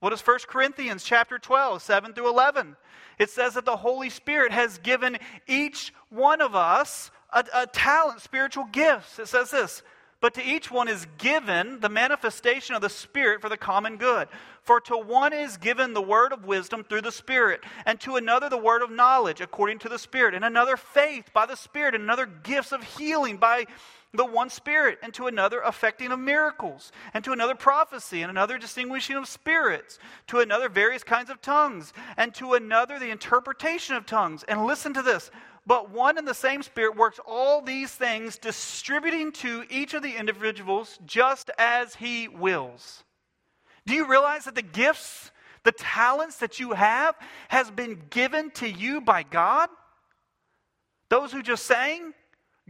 [0.00, 2.76] What is 1 Corinthians chapter 12, 7 through 11?
[3.18, 8.20] It says that the Holy Spirit has given each one of us a, a talent,
[8.20, 9.18] spiritual gifts.
[9.18, 9.82] It says this
[10.20, 14.28] but to each one is given the manifestation of the Spirit for the common good.
[14.62, 18.48] For to one is given the word of wisdom through the Spirit, and to another
[18.48, 22.02] the word of knowledge according to the Spirit, and another faith by the Spirit, and
[22.02, 23.66] another gifts of healing by
[24.14, 28.56] the one Spirit, and to another affecting of miracles, and to another prophecy, and another
[28.56, 29.98] distinguishing of spirits,
[30.28, 34.44] to another various kinds of tongues, and to another the interpretation of tongues.
[34.48, 35.30] And listen to this.
[35.66, 40.16] But one and the same Spirit works all these things, distributing to each of the
[40.16, 43.04] individuals just as He wills.
[43.84, 45.30] Do you realize that the gifts,
[45.64, 47.14] the talents that you have,
[47.48, 49.68] has been given to you by God?
[51.10, 52.14] Those who just sang,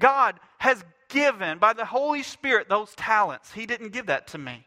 [0.01, 3.53] God has given by the Holy Spirit those talents.
[3.53, 4.67] He didn't give that to me.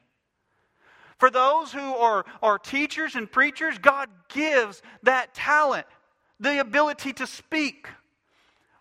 [1.18, 5.86] For those who are, are teachers and preachers, God gives that talent,
[6.40, 7.88] the ability to speak.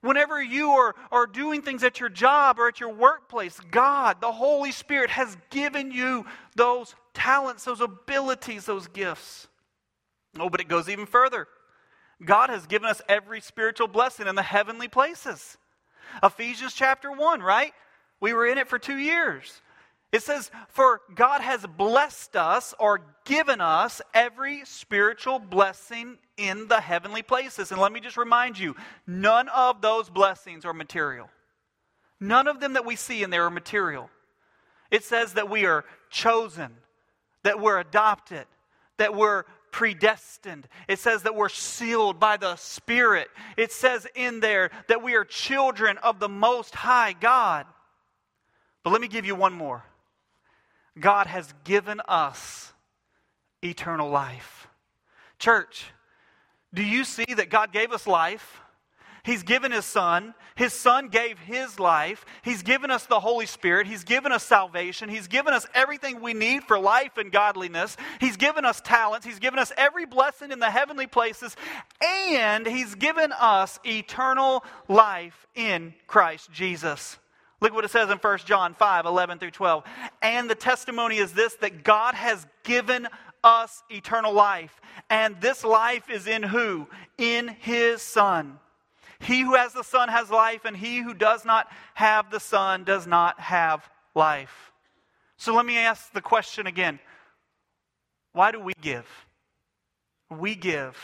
[0.00, 4.32] Whenever you are, are doing things at your job or at your workplace, God, the
[4.32, 6.24] Holy Spirit, has given you
[6.56, 9.46] those talents, those abilities, those gifts.
[10.38, 11.46] Oh, but it goes even further.
[12.24, 15.58] God has given us every spiritual blessing in the heavenly places.
[16.22, 17.72] Ephesians chapter 1, right?
[18.20, 19.62] We were in it for two years.
[20.12, 26.80] It says, For God has blessed us or given us every spiritual blessing in the
[26.80, 27.70] heavenly places.
[27.70, 28.74] And let me just remind you
[29.06, 31.30] none of those blessings are material.
[32.18, 34.10] None of them that we see in there are material.
[34.90, 36.72] It says that we are chosen,
[37.44, 38.46] that we're adopted,
[38.98, 40.68] that we're predestined.
[40.88, 43.28] It says that we're sealed by the Spirit.
[43.56, 47.66] It says in there that we are children of the Most High God.
[48.82, 49.84] But let me give you one more
[50.98, 52.72] God has given us
[53.62, 54.68] eternal life.
[55.38, 55.92] Church,
[56.72, 58.60] do you see that God gave us life?
[59.22, 60.34] He's given His Son.
[60.54, 62.24] His Son gave His life.
[62.42, 63.86] He's given us the Holy Spirit.
[63.86, 65.08] He's given us salvation.
[65.08, 67.96] He's given us everything we need for life and godliness.
[68.20, 69.26] He's given us talents.
[69.26, 71.56] He's given us every blessing in the heavenly places.
[72.02, 77.18] And He's given us eternal life in Christ Jesus.
[77.60, 79.84] Look what it says in 1 John 5 11 through 12.
[80.22, 83.06] And the testimony is this that God has given
[83.44, 84.80] us eternal life.
[85.08, 86.86] And this life is in who?
[87.18, 88.58] In His Son.
[89.20, 92.84] He who has the Son has life, and he who does not have the Son
[92.84, 94.72] does not have life.
[95.36, 96.98] So let me ask the question again
[98.32, 99.06] why do we give?
[100.30, 100.96] We give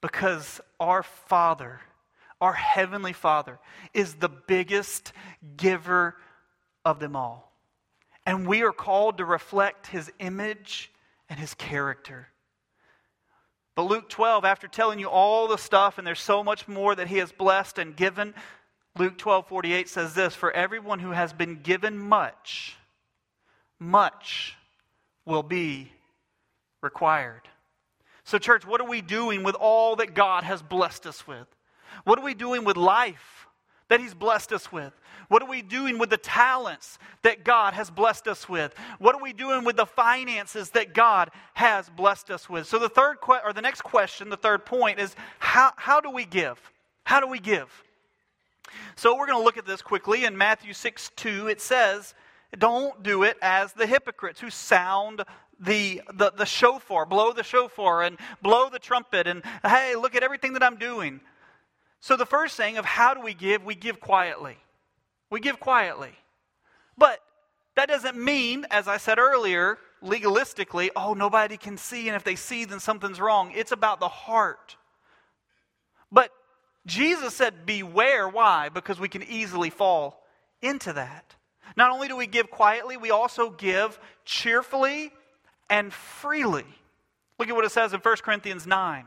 [0.00, 1.80] because our Father,
[2.40, 3.58] our Heavenly Father,
[3.94, 5.12] is the biggest
[5.56, 6.16] giver
[6.84, 7.52] of them all.
[8.26, 10.92] And we are called to reflect His image
[11.28, 12.28] and His character.
[13.76, 17.08] But Luke 12, after telling you all the stuff, and there's so much more that
[17.08, 18.34] he has blessed and given,
[18.98, 22.76] Luke 12, 48 says this For everyone who has been given much,
[23.78, 24.56] much
[25.26, 25.92] will be
[26.82, 27.42] required.
[28.24, 31.46] So, church, what are we doing with all that God has blessed us with?
[32.04, 33.46] What are we doing with life
[33.88, 34.92] that He's blessed us with?
[35.28, 38.74] What are we doing with the talents that God has blessed us with?
[38.98, 42.66] What are we doing with the finances that God has blessed us with?
[42.66, 46.10] So the third que- or the next question, the third point is how, how do
[46.10, 46.60] we give?
[47.04, 47.68] How do we give?
[48.96, 51.48] So we're going to look at this quickly in Matthew 6 2.
[51.48, 52.14] It says,
[52.56, 55.22] Don't do it as the hypocrites who sound
[55.58, 60.22] the, the, the shofar, blow the shofar and blow the trumpet, and hey, look at
[60.22, 61.20] everything that I'm doing.
[62.00, 63.64] So the first thing of how do we give?
[63.64, 64.58] We give quietly.
[65.30, 66.12] We give quietly.
[66.96, 67.20] But
[67.74, 72.36] that doesn't mean, as I said earlier, legalistically, oh, nobody can see, and if they
[72.36, 73.52] see, then something's wrong.
[73.54, 74.76] It's about the heart.
[76.10, 76.30] But
[76.86, 78.28] Jesus said, beware.
[78.28, 78.68] Why?
[78.68, 80.22] Because we can easily fall
[80.62, 81.34] into that.
[81.76, 85.12] Not only do we give quietly, we also give cheerfully
[85.68, 86.64] and freely.
[87.38, 89.04] Look at what it says in 1 Corinthians 9.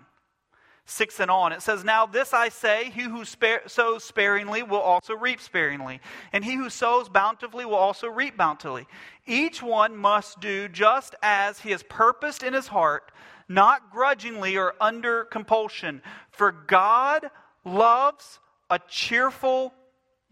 [0.89, 1.51] 6 and on.
[1.51, 6.01] It says, Now this I say, he who spare, sows sparingly will also reap sparingly,
[6.33, 8.87] and he who sows bountifully will also reap bountifully.
[9.25, 13.11] Each one must do just as he has purposed in his heart,
[13.47, 16.01] not grudgingly or under compulsion.
[16.31, 17.29] For God
[17.63, 19.73] loves a cheerful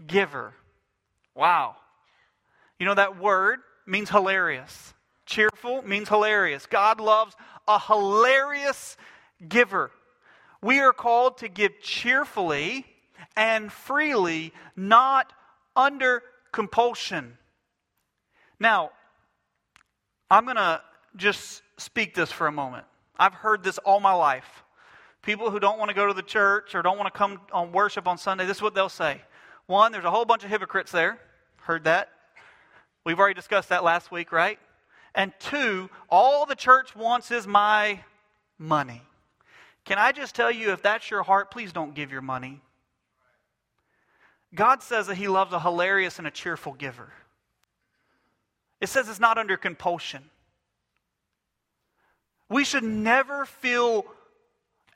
[0.05, 0.53] giver.
[1.36, 1.76] Wow.
[2.80, 4.93] You know that word means hilarious.
[5.26, 6.66] Cheerful means hilarious.
[6.66, 7.36] God loves
[7.68, 8.97] a hilarious
[9.47, 9.91] giver.
[10.62, 12.86] We are called to give cheerfully
[13.36, 15.32] and freely, not
[15.76, 17.38] under compulsion.
[18.60, 18.91] Now,
[20.30, 20.82] I'm going to
[21.16, 22.86] just speak this for a moment.
[23.18, 24.64] I've heard this all my life.
[25.22, 27.72] People who don't want to go to the church or don't want to come on
[27.72, 29.22] worship on Sunday, this is what they'll say.
[29.68, 31.20] One, there's a whole bunch of hypocrites there.
[31.58, 32.10] Heard that.
[33.05, 34.60] We've already discussed that last week, right?
[35.14, 38.01] And two, all the church wants is my
[38.58, 39.01] money.
[39.88, 42.59] Can I just tell you, if that's your heart, please don't give your money.
[44.53, 47.13] God says that He loves a hilarious and a cheerful giver.
[48.81, 50.29] It says it's not under compulsion.
[52.49, 54.05] We should never feel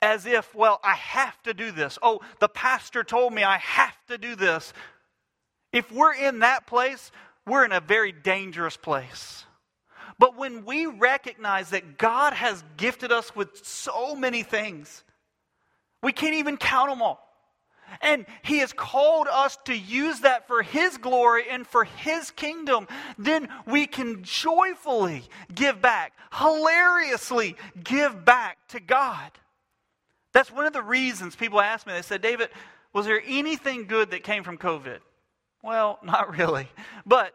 [0.02, 1.98] as if, well, I have to do this.
[2.02, 4.74] Oh, the pastor told me I have to do this.
[5.72, 7.10] If we're in that place,
[7.46, 9.46] we're in a very dangerous place.
[10.22, 15.02] But when we recognize that God has gifted us with so many things,
[16.00, 17.28] we can't even count them all.
[18.00, 22.86] And He has called us to use that for His glory and for His kingdom.
[23.18, 29.32] Then we can joyfully give back, hilariously give back to God.
[30.32, 31.94] That's one of the reasons people ask me.
[31.94, 32.50] They said, David,
[32.92, 35.00] was there anything good that came from COVID?
[35.64, 36.68] Well, not really.
[37.04, 37.34] But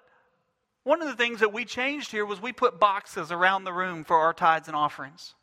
[0.88, 4.05] one of the things that we changed here was we put boxes around the room
[4.05, 5.35] for our tithes and offerings.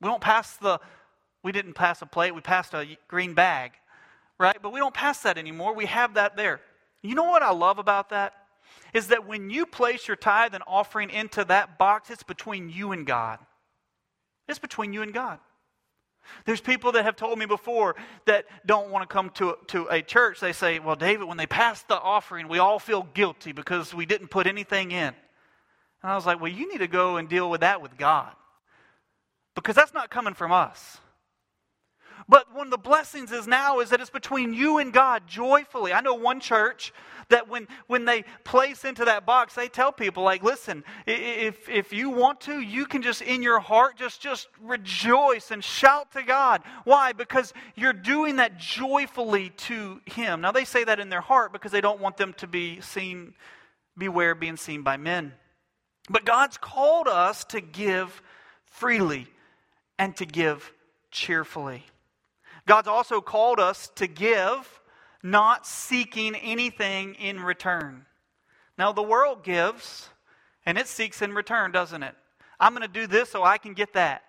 [0.00, 0.78] We don't pass the,
[1.42, 3.72] we didn't pass a plate, we passed a green bag,
[4.38, 4.56] right?
[4.62, 5.74] But we don't pass that anymore.
[5.74, 6.60] We have that there.
[7.02, 8.34] You know what I love about that?
[8.94, 12.92] Is that when you place your tithe and offering into that box, it's between you
[12.92, 13.40] and God.
[14.48, 15.40] It's between you and God.
[16.44, 17.96] There's people that have told me before
[18.26, 20.40] that don't want to come to, to a church.
[20.40, 24.06] They say, Well, David, when they pass the offering, we all feel guilty because we
[24.06, 25.14] didn't put anything in.
[26.02, 28.32] And I was like, Well, you need to go and deal with that with God
[29.54, 30.98] because that's not coming from us.
[32.28, 35.92] But one of the blessings is now is that it's between you and God joyfully.
[35.92, 36.92] I know one church
[37.28, 41.92] that when, when they place into that box, they tell people, like, listen, if, if
[41.92, 46.22] you want to, you can just in your heart just, just rejoice and shout to
[46.22, 46.62] God.
[46.84, 47.12] Why?
[47.12, 50.40] Because you're doing that joyfully to Him.
[50.40, 53.34] Now, they say that in their heart because they don't want them to be seen,
[53.96, 55.32] beware being seen by men.
[56.08, 58.22] But God's called us to give
[58.64, 59.26] freely
[59.98, 60.72] and to give
[61.10, 61.84] cheerfully.
[62.66, 64.80] God's also called us to give,
[65.22, 68.06] not seeking anything in return.
[68.76, 70.08] Now, the world gives,
[70.64, 72.14] and it seeks in return, doesn't it?
[72.58, 74.22] I'm going to do this so I can get that.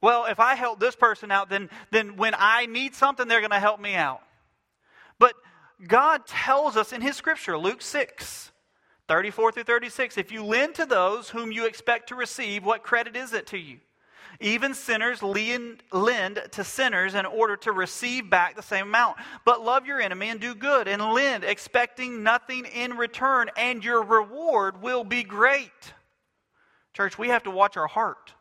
[0.00, 3.50] Well, if I help this person out, then, then when I need something, they're going
[3.50, 4.20] to help me out.
[5.18, 5.34] But
[5.86, 8.52] God tells us in His scripture, Luke 6,
[9.08, 13.16] 34 through 36, if you lend to those whom you expect to receive, what credit
[13.16, 13.78] is it to you?
[14.40, 19.16] Even sinners lend, to sinners in order to receive back the same amount.
[19.44, 24.02] But love your enemy and do good and lend, expecting nothing in return, and your
[24.02, 25.92] reward will be great.
[26.92, 28.34] Church, we have to watch our heart.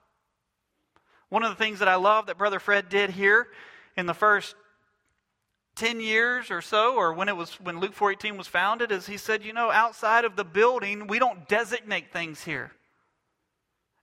[1.30, 3.48] One of the things that I love that Brother Fred did here
[3.98, 4.56] in the first
[5.78, 9.18] 10 years or so or when it was when Luke 4:18 was founded is he
[9.18, 12.72] said, you know, outside of the building, we don't designate things here.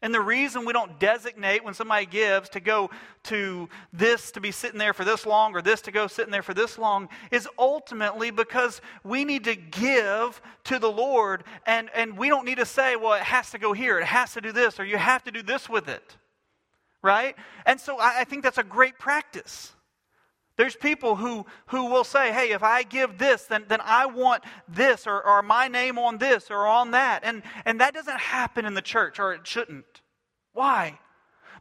[0.04, 2.90] And the reason we don't designate when somebody gives to go
[3.22, 6.42] to this to be sitting there for this long or this to go sitting there
[6.42, 12.18] for this long is ultimately because we need to give to the Lord and, and
[12.18, 14.52] we don't need to say, well, it has to go here, it has to do
[14.52, 16.18] this, or you have to do this with it.
[17.00, 17.34] Right?
[17.64, 19.73] And so I, I think that's a great practice.
[20.56, 24.44] There's people who, who will say, hey, if I give this, then, then I want
[24.68, 27.24] this, or, or my name on this, or on that.
[27.24, 30.02] And, and that doesn't happen in the church, or it shouldn't.
[30.52, 31.00] Why?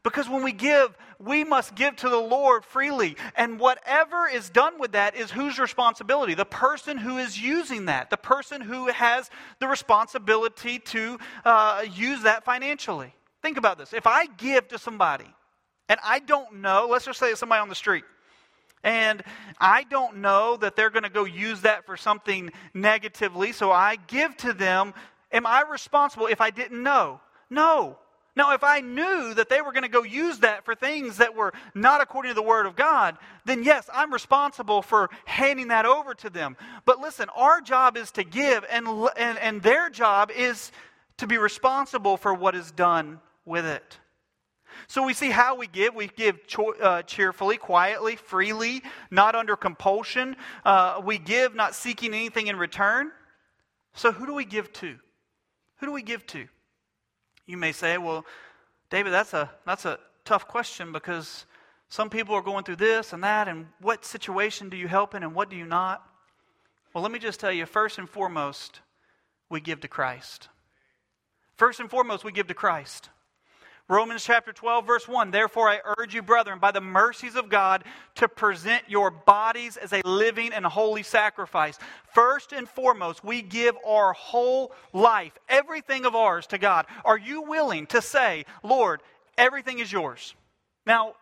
[0.03, 3.15] Because when we give, we must give to the Lord freely.
[3.35, 6.33] And whatever is done with that is whose responsibility?
[6.33, 9.29] The person who is using that, the person who has
[9.59, 13.15] the responsibility to uh, use that financially.
[13.41, 13.93] Think about this.
[13.93, 15.33] If I give to somebody
[15.89, 18.03] and I don't know, let's just say it's somebody on the street,
[18.83, 19.23] and
[19.59, 23.95] I don't know that they're going to go use that for something negatively, so I
[24.07, 24.93] give to them.
[25.31, 27.21] Am I responsible if I didn't know?
[27.49, 27.97] No.
[28.35, 31.35] Now, if I knew that they were going to go use that for things that
[31.35, 35.85] were not according to the Word of God, then yes, I'm responsible for handing that
[35.85, 36.57] over to them.
[36.85, 40.71] But listen, our job is to give, and, and, and their job is
[41.17, 43.99] to be responsible for what is done with it.
[44.93, 45.95] So we see how we give.
[45.95, 50.35] We give cho- uh, cheerfully, quietly, freely, not under compulsion.
[50.63, 53.11] Uh, we give not seeking anything in return.
[53.95, 54.99] So who do we give to?
[55.77, 56.47] Who do we give to?
[57.47, 58.23] You may say, well,
[58.91, 61.47] David, that's a, that's a tough question because
[61.89, 65.23] some people are going through this and that, and what situation do you help in
[65.23, 66.07] and what do you not?
[66.93, 68.81] Well, let me just tell you first and foremost,
[69.49, 70.49] we give to Christ.
[71.55, 73.09] First and foremost, we give to Christ.
[73.89, 77.83] Romans chapter 12, verse 1 Therefore, I urge you, brethren, by the mercies of God,
[78.15, 81.77] to present your bodies as a living and holy sacrifice.
[82.13, 86.85] First and foremost, we give our whole life, everything of ours, to God.
[87.03, 89.01] Are you willing to say, Lord,
[89.37, 90.33] everything is yours?
[90.85, 91.15] Now,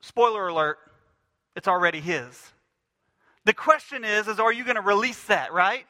[0.00, 0.78] spoiler alert,
[1.54, 2.52] it's already His.
[3.44, 5.86] The question is, is are you going to release that, right?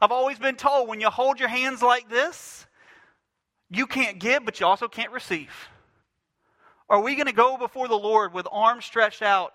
[0.00, 2.66] I've always been told when you hold your hands like this,
[3.70, 5.50] you can't give, but you also can't receive.
[6.88, 9.54] Are we going to go before the Lord with arms stretched out,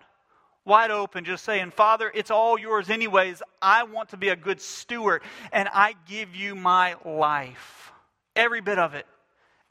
[0.65, 3.41] wide open, just saying, Father, it's all yours anyways.
[3.61, 5.21] I want to be a good steward,
[5.53, 7.91] and I give you my life.
[8.35, 9.05] Every bit of it.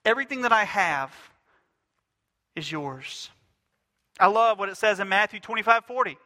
[0.04, 1.14] Everything that I have
[2.56, 3.30] is yours.
[4.18, 6.18] I love what it says in Matthew 25 40.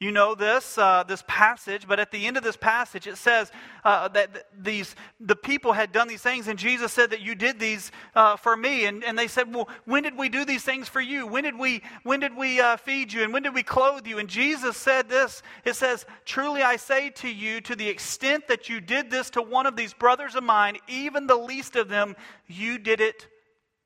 [0.00, 3.52] You know this, uh, this passage, but at the end of this passage, it says
[3.84, 7.60] uh, that these, the people had done these things, and Jesus said that you did
[7.60, 8.86] these uh, for me.
[8.86, 11.26] And, and they said, Well, when did we do these things for you?
[11.26, 13.22] When did we, when did we uh, feed you?
[13.22, 14.18] And when did we clothe you?
[14.18, 18.68] And Jesus said this It says, Truly I say to you, to the extent that
[18.68, 22.16] you did this to one of these brothers of mine, even the least of them,
[22.46, 23.28] you did it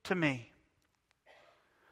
[0.04, 0.52] to me.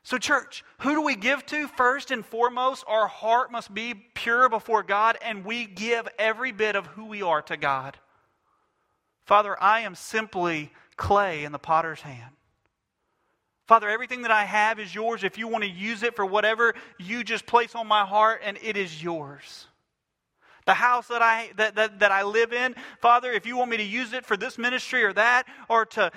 [0.06, 1.66] So, church, who do we give to?
[1.66, 6.76] First and foremost, our heart must be pure before God, and we give every bit
[6.76, 7.96] of who we are to God.
[9.24, 12.36] Father, I am simply clay in the potter's hand.
[13.66, 15.24] Father, everything that I have is yours.
[15.24, 18.56] If you want to use it for whatever you just place on my heart, and
[18.62, 19.66] it is yours.
[20.66, 23.76] The house that I, that, that, that I live in, Father, if you want me
[23.76, 26.10] to use it for this ministry or that, or to,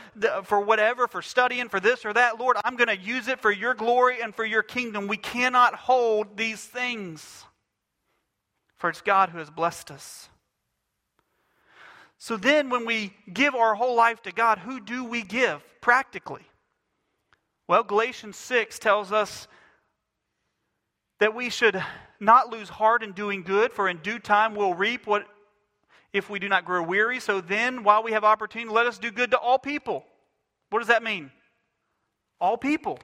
[0.43, 3.52] for whatever, for studying, for this or that, Lord, I'm going to use it for
[3.52, 5.08] your glory and for your kingdom.
[5.08, 7.45] We cannot hold these things,
[8.76, 10.30] for it's God who has blessed us.
[12.18, 16.41] So then, when we give our whole life to God, who do we give practically?
[17.68, 19.47] Well, Galatians 6 tells us
[21.20, 21.82] that we should
[22.20, 25.26] not lose heart in doing good, for in due time we'll reap what
[26.11, 27.20] if we do not grow weary.
[27.20, 30.05] So then, while we have opportunity, let us do good to all people.
[30.70, 31.32] What does that mean?
[32.41, 32.99] All people.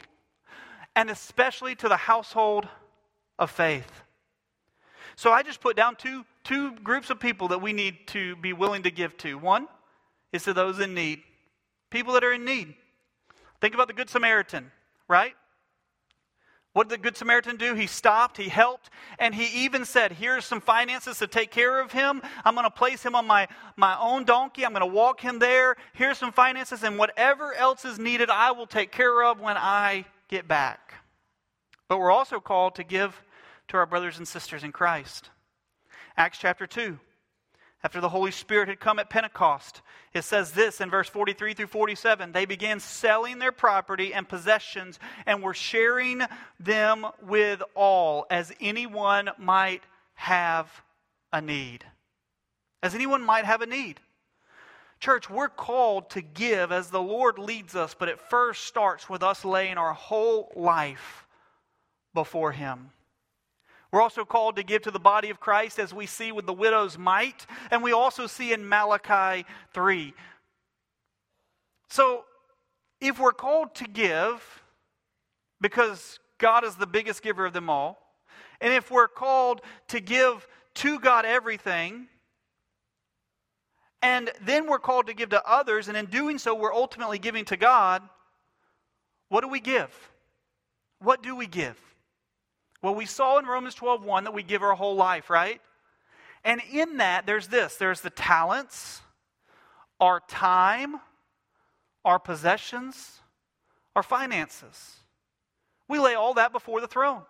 [0.96, 2.68] And especially to the household
[3.38, 3.92] of faith.
[5.16, 8.54] So I just put down two, two groups of people that we need to be
[8.54, 9.38] willing to give to.
[9.38, 9.68] One
[10.34, 11.22] is to those in need,
[11.90, 12.76] people that are in need.
[13.62, 14.72] Think about the Good Samaritan,
[15.08, 15.34] right?
[16.76, 17.74] What did the Good Samaritan do?
[17.74, 21.94] He stopped, he helped, and he even said, Here's some finances to take care of
[21.94, 22.22] him.
[22.44, 23.48] I'm going to place him on my,
[23.78, 24.66] my own donkey.
[24.66, 25.78] I'm going to walk him there.
[25.94, 30.04] Here's some finances, and whatever else is needed, I will take care of when I
[30.28, 30.96] get back.
[31.88, 33.24] But we're also called to give
[33.70, 35.30] to our brothers and sisters in Christ.
[36.18, 37.00] Acts chapter 2
[37.86, 39.84] after the Holy Spirit had come at Pentecost.
[40.12, 44.98] It says this in verse 43 through 47 they began selling their property and possessions
[45.28, 46.24] and were sharing
[46.60, 49.84] them with all, as anyone might
[50.16, 50.68] have
[51.32, 51.86] a need.
[52.82, 54.00] As anyone might have a need.
[55.00, 59.22] Church, we're called to give as the Lord leads us, but it first starts with
[59.22, 61.28] us laying our whole life
[62.16, 62.90] before Him.
[63.96, 66.52] We're also called to give to the body of Christ as we see with the
[66.52, 70.14] widow's mite, and we also see in Malachi 3.
[71.88, 72.26] So,
[73.00, 74.62] if we're called to give,
[75.62, 77.98] because God is the biggest giver of them all,
[78.60, 82.10] and if we're called to give to God everything,
[84.02, 87.46] and then we're called to give to others, and in doing so, we're ultimately giving
[87.46, 88.02] to God,
[89.30, 90.12] what do we give?
[91.00, 91.80] What do we give?
[92.86, 95.60] Well, we saw in Romans 12:1 that we give our whole life, right?
[96.44, 99.02] And in that, there's this there's the talents,
[100.00, 101.02] our time,
[102.06, 103.22] our possessions,
[103.96, 104.98] our finances.
[105.88, 107.24] We lay all that before the throne.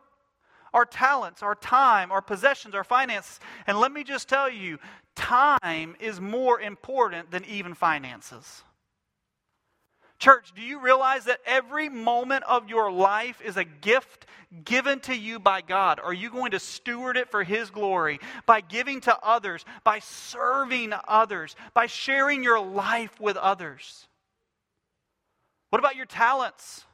[0.73, 3.39] Our talents, our time, our possessions, our finances.
[3.65, 4.77] And let me just tell you,
[5.15, 8.65] time is more important than even finances.
[10.17, 14.25] Church, do you realize that every moment of your life is a gift
[14.63, 15.99] given to you by God?
[15.99, 20.93] Are you going to steward it for His glory by giving to others, by serving
[21.07, 24.07] others, by sharing your life with others?
[25.69, 26.85] What about your talents?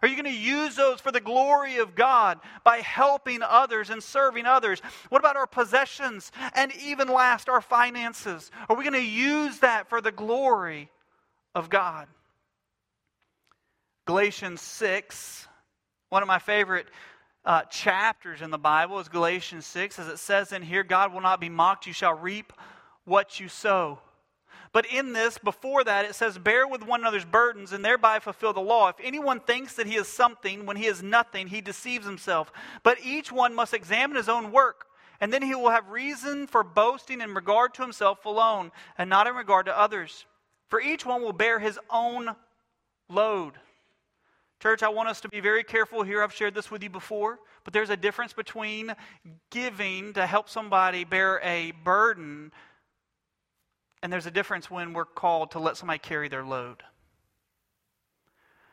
[0.00, 4.02] Are you going to use those for the glory of God by helping others and
[4.02, 4.80] serving others?
[5.08, 8.50] What about our possessions and even last, our finances?
[8.68, 10.90] Are we going to use that for the glory
[11.54, 12.06] of God?
[14.06, 15.48] Galatians 6,
[16.10, 16.86] one of my favorite
[17.46, 21.22] uh, chapters in the Bible is Galatians 6, as it says in here, God will
[21.22, 22.52] not be mocked, you shall reap
[23.06, 23.98] what you sow.
[24.72, 28.52] But in this, before that, it says, Bear with one another's burdens and thereby fulfill
[28.52, 28.88] the law.
[28.88, 32.52] If anyone thinks that he is something when he is nothing, he deceives himself.
[32.82, 34.86] But each one must examine his own work,
[35.18, 39.26] and then he will have reason for boasting in regard to himself alone, and not
[39.26, 40.26] in regard to others.
[40.68, 42.36] For each one will bear his own
[43.08, 43.54] load.
[44.64, 46.22] Church, I want us to be very careful here.
[46.22, 48.94] I've shared this with you before, but there's a difference between
[49.50, 52.50] giving to help somebody bear a burden,
[54.02, 56.82] and there's a difference when we're called to let somebody carry their load.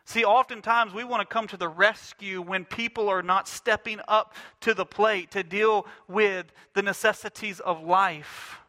[0.06, 4.34] See, oftentimes we want to come to the rescue when people are not stepping up
[4.62, 8.60] to the plate to deal with the necessities of life.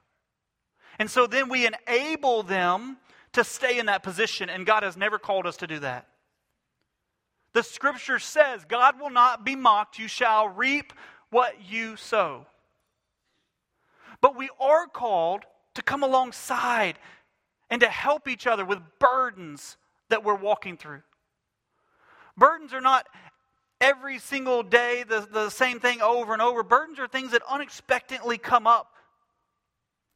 [0.99, 2.97] And so then we enable them
[3.35, 6.09] to stay in that position, and God has never called us to do that.
[7.55, 9.99] The scripture says, God will not be mocked.
[9.99, 10.93] You shall reap
[11.31, 12.47] what you sow.
[14.21, 15.45] But we are called
[15.75, 16.99] to come alongside
[17.71, 19.77] and to help each other with burdens
[20.09, 21.03] that we're walking through.
[22.37, 23.07] Burdens are not
[23.81, 26.63] every single day the, the same thing over and over.
[26.63, 28.93] Burdens are things that unexpectedly come up.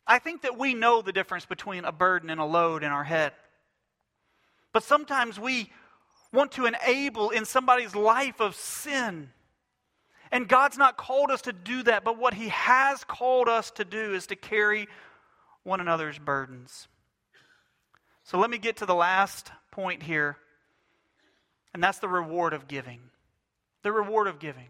[0.07, 3.05] I think that we know the difference between a burden and a load in our
[3.05, 3.33] head.
[4.73, 5.73] But sometimes we
[6.33, 9.31] want to enable in somebody's life of sin.
[10.33, 13.85] And God's not called us to do that, but what He has called us to
[13.85, 14.89] do is to carry
[15.63, 16.89] one another's burdens.
[18.25, 20.37] So let me get to the last point here,
[21.73, 23.01] and that's the reward of giving.
[23.83, 24.69] The reward of giving.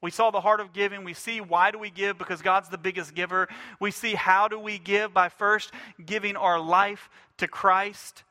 [0.00, 1.04] We saw the heart of giving.
[1.04, 2.16] We see why do we give?
[2.16, 3.48] Because God's the biggest giver.
[3.80, 5.12] We see how do we give?
[5.12, 5.72] By first
[6.04, 8.22] giving our life to Christ.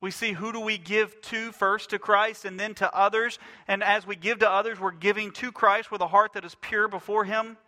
[0.00, 3.38] We see who do we give to first to Christ and then to others.
[3.68, 6.56] And as we give to others, we're giving to Christ with a heart that is
[6.60, 7.58] pure before Him.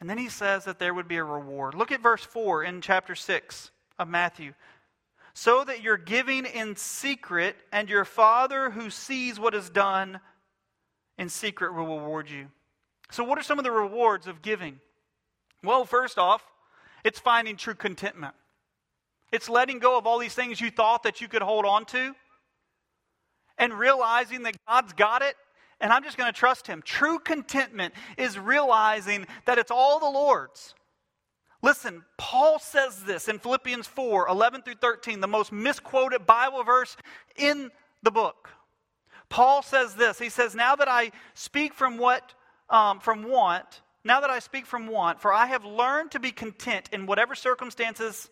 [0.00, 1.74] And then he says that there would be a reward.
[1.74, 4.52] Look at verse 4 in chapter 6 of Matthew.
[5.34, 10.20] So that you're giving in secret, and your Father who sees what is done
[11.18, 12.46] in secret will reward you.
[13.10, 14.80] So, what are some of the rewards of giving?
[15.62, 16.42] Well, first off,
[17.04, 18.34] it's finding true contentment.
[19.36, 22.14] It's letting go of all these things you thought that you could hold on to
[23.58, 25.36] and realizing that God's got it
[25.78, 26.80] and I'm just going to trust Him.
[26.82, 30.74] True contentment is realizing that it's all the Lord's.
[31.62, 36.96] Listen, Paul says this in Philippians 4 11 through 13, the most misquoted Bible verse
[37.36, 37.70] in
[38.02, 38.48] the book.
[39.28, 40.18] Paul says this.
[40.18, 42.32] He says, Now that I speak from what,
[42.70, 46.30] um, from want, now that I speak from want, for I have learned to be
[46.30, 48.30] content in whatever circumstances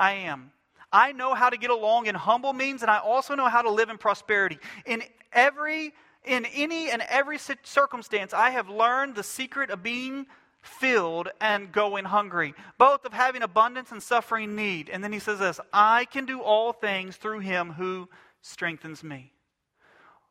[0.00, 0.50] I am.
[0.90, 3.70] I know how to get along in humble means, and I also know how to
[3.70, 4.58] live in prosperity.
[4.86, 5.92] In every,
[6.24, 10.26] in any and every circumstance, I have learned the secret of being
[10.62, 14.88] filled and going hungry, both of having abundance and suffering need.
[14.88, 18.08] And then he says this I can do all things through him who
[18.40, 19.32] strengthens me.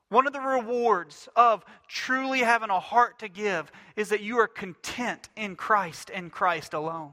[0.09, 4.47] One of the rewards of truly having a heart to give is that you are
[4.47, 7.11] content in Christ and Christ alone.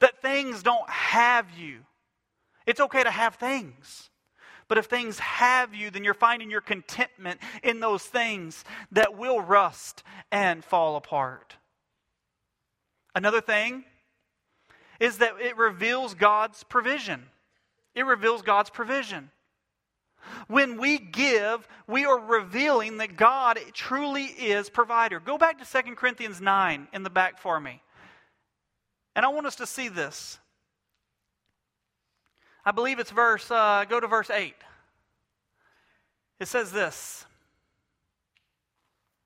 [0.00, 1.80] That things don't have you.
[2.66, 4.10] It's okay to have things.
[4.68, 9.40] But if things have you, then you're finding your contentment in those things that will
[9.40, 11.56] rust and fall apart.
[13.14, 13.84] Another thing
[14.98, 17.26] is that it reveals God's provision.
[17.94, 19.30] It reveals God's provision.
[20.48, 25.20] When we give, we are revealing that God truly is provider.
[25.20, 27.82] Go back to 2 Corinthians 9 in the back for me.
[29.16, 30.38] And I want us to see this.
[32.64, 34.54] I believe it's verse, uh, go to verse 8.
[36.40, 37.26] It says this.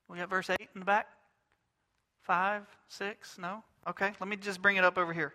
[0.07, 1.07] We got verse 8 in the back?
[2.23, 3.63] 5, 6, no?
[3.87, 5.33] Okay, let me just bring it up over here.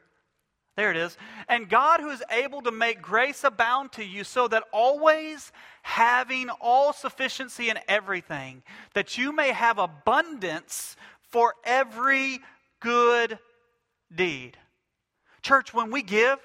[0.76, 1.16] There it is.
[1.48, 5.52] And God, who is able to make grace abound to you, so that always
[5.82, 8.62] having all sufficiency in everything,
[8.94, 10.96] that you may have abundance
[11.30, 12.40] for every
[12.80, 13.38] good
[14.16, 14.56] deed.
[15.42, 16.38] Church, when we give,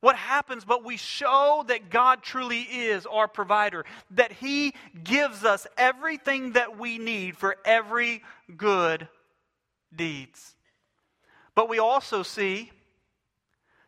[0.00, 5.66] what happens, but we show that God truly is our provider, that He gives us
[5.76, 8.22] everything that we need for every
[8.56, 9.08] good
[9.94, 10.54] deeds.
[11.54, 12.70] But we also see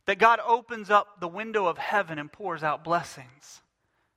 [0.07, 3.61] that God opens up the window of heaven and pours out blessings.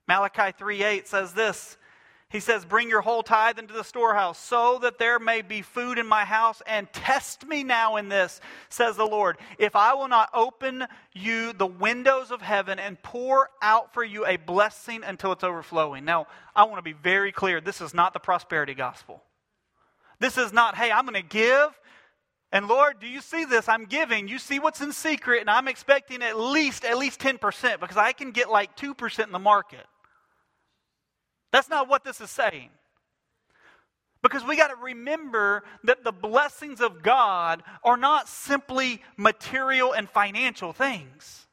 [0.08, 1.78] Malachi 3:8 says this.
[2.32, 5.98] He says, Bring your whole tithe into the storehouse, so that there may be food
[5.98, 9.38] in my house, and test me now in this, says the Lord.
[9.58, 14.26] If I will not open you the windows of heaven and pour out for you
[14.26, 16.06] a blessing until it's overflowing.
[16.06, 19.22] Now, I want to be very clear this is not the prosperity gospel.
[20.20, 21.78] This is not, hey, I'm going to give
[22.52, 23.70] and Lord, do you see this?
[23.70, 24.28] I'm giving.
[24.28, 28.12] You see what's in secret, and I'm expecting at least at least 10% because I
[28.12, 29.86] can get like 2% in the market.
[31.52, 32.70] That's not what this is saying.
[34.22, 40.08] Because we got to remember that the blessings of God are not simply material and
[40.08, 41.48] financial things.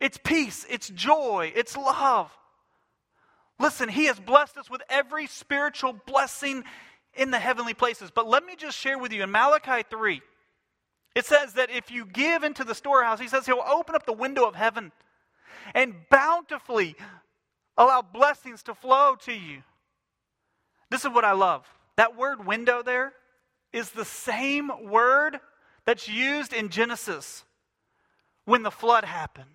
[0.00, 2.30] It's peace, it's joy, it's love.
[3.58, 6.64] Listen, He has blessed us with every spiritual blessing
[7.14, 8.10] in the heavenly places.
[8.10, 10.22] But let me just share with you in Malachi 3,
[11.14, 14.12] it says that if you give into the storehouse, he says he'll open up the
[14.12, 14.92] window of heaven
[15.74, 16.96] and bountifully
[17.76, 19.62] allow blessings to flow to you.
[20.90, 21.66] This is what I love.
[21.96, 23.12] That word window there
[23.72, 25.40] is the same word
[25.84, 27.44] that's used in Genesis
[28.44, 29.46] when the flood happened.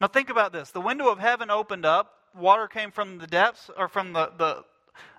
[0.00, 3.70] Now, think about this the window of heaven opened up, water came from the depths
[3.76, 4.64] or from the, the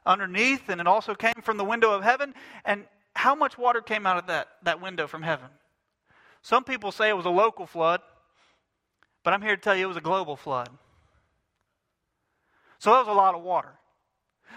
[0.06, 2.34] underneath, and it also came from the window of heaven.
[2.66, 2.86] And
[3.16, 5.48] how much water came out of that, that window from heaven?
[6.42, 8.02] Some people say it was a local flood,
[9.24, 10.70] but I'm here to tell you it was a global flood.
[12.84, 13.72] So that was a lot of water.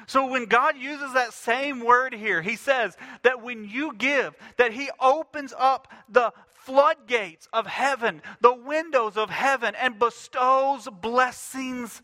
[0.09, 4.73] So when God uses that same word here, he says that when you give, that
[4.73, 12.03] he opens up the floodgates of heaven, the windows of heaven, and bestows blessings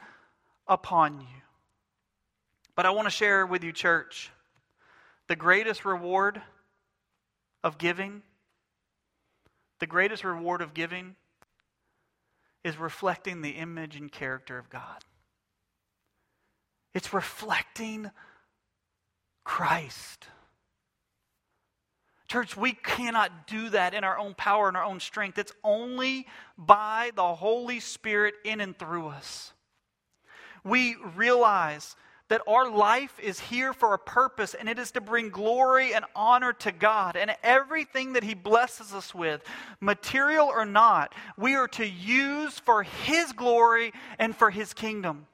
[0.68, 1.42] upon you.
[2.76, 4.30] But I want to share with you, church,
[5.26, 6.40] the greatest reward
[7.64, 8.22] of giving,
[9.80, 11.16] the greatest reward of giving
[12.62, 15.02] is reflecting the image and character of God.
[16.94, 18.10] It's reflecting
[19.44, 20.26] Christ.
[22.28, 25.36] Church, we cannot do that in our own power and our own strength.
[25.36, 29.52] It's only by the Holy Spirit in and through us.
[30.64, 31.94] We realize
[32.28, 36.06] that our life is here for a purpose, and it is to bring glory and
[36.16, 37.14] honor to God.
[37.14, 39.42] And everything that He blesses us with,
[39.80, 45.26] material or not, we are to use for His glory and for His kingdom.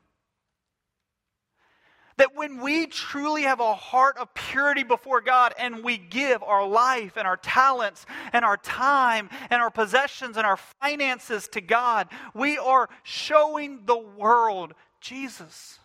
[2.18, 6.66] That when we truly have a heart of purity before God and we give our
[6.66, 12.08] life and our talents and our time and our possessions and our finances to God,
[12.34, 15.78] we are showing the world Jesus.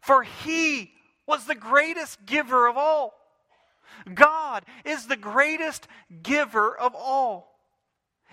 [0.00, 0.92] For he
[1.26, 3.14] was the greatest giver of all.
[4.14, 5.86] God is the greatest
[6.22, 7.49] giver of all.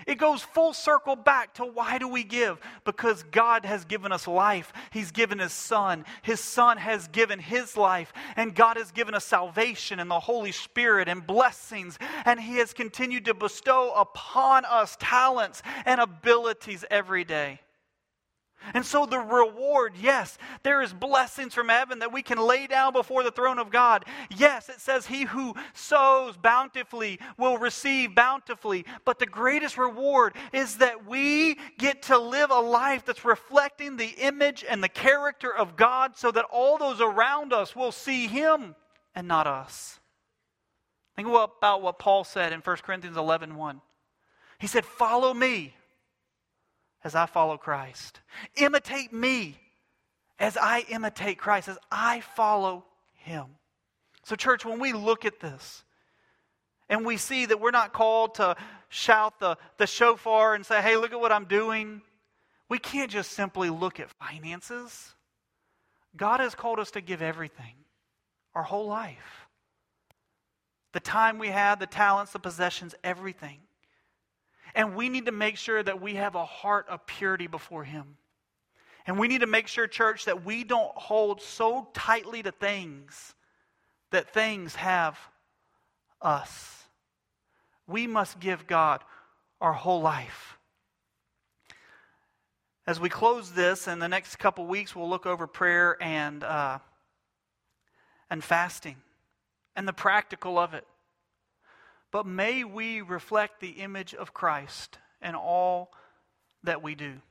[0.05, 2.59] It goes full circle back to why do we give?
[2.85, 4.71] Because God has given us life.
[4.91, 6.05] He's given His Son.
[6.21, 8.13] His Son has given His life.
[8.35, 11.97] And God has given us salvation and the Holy Spirit and blessings.
[12.25, 17.61] And He has continued to bestow upon us talents and abilities every day.
[18.73, 22.91] And so the reward, yes, there is blessings from heaven that we can lay down
[22.91, 24.05] before the throne of God.
[24.35, 28.85] Yes, it says, He who sows bountifully will receive bountifully.
[29.05, 34.13] But the greatest reward is that we get to live a life that's reflecting the
[34.17, 38.75] image and the character of God so that all those around us will see Him
[39.15, 39.99] and not us.
[41.15, 43.81] Think about what Paul said in 1 Corinthians 11 1.
[44.59, 45.73] He said, Follow me
[47.03, 48.19] as I follow Christ.
[48.55, 49.57] Imitate me
[50.39, 53.45] as I imitate Christ, as I follow him.
[54.23, 55.83] So, church, when we look at this
[56.89, 58.55] and we see that we're not called to
[58.89, 62.01] shout the, the shofar and say, hey, look at what I'm doing,
[62.69, 65.13] we can't just simply look at finances.
[66.15, 67.75] God has called us to give everything,
[68.55, 69.47] our whole life.
[70.93, 73.59] The time we have, the talents, the possessions, everything.
[74.77, 78.15] And we need to make sure that we have a heart of purity before Him.
[79.07, 83.33] And we need to make sure, church, that we don't hold so tightly to things
[84.11, 85.17] that things have
[86.21, 86.83] us.
[87.87, 89.03] We must give God
[89.59, 90.59] our whole life.
[92.85, 96.77] As we close this, in the next couple weeks, we'll look over prayer and, uh,
[98.29, 98.97] and fasting
[99.75, 100.85] and the practical of it
[102.17, 105.91] but may we reflect the image of Christ in all
[106.63, 107.21] that we do.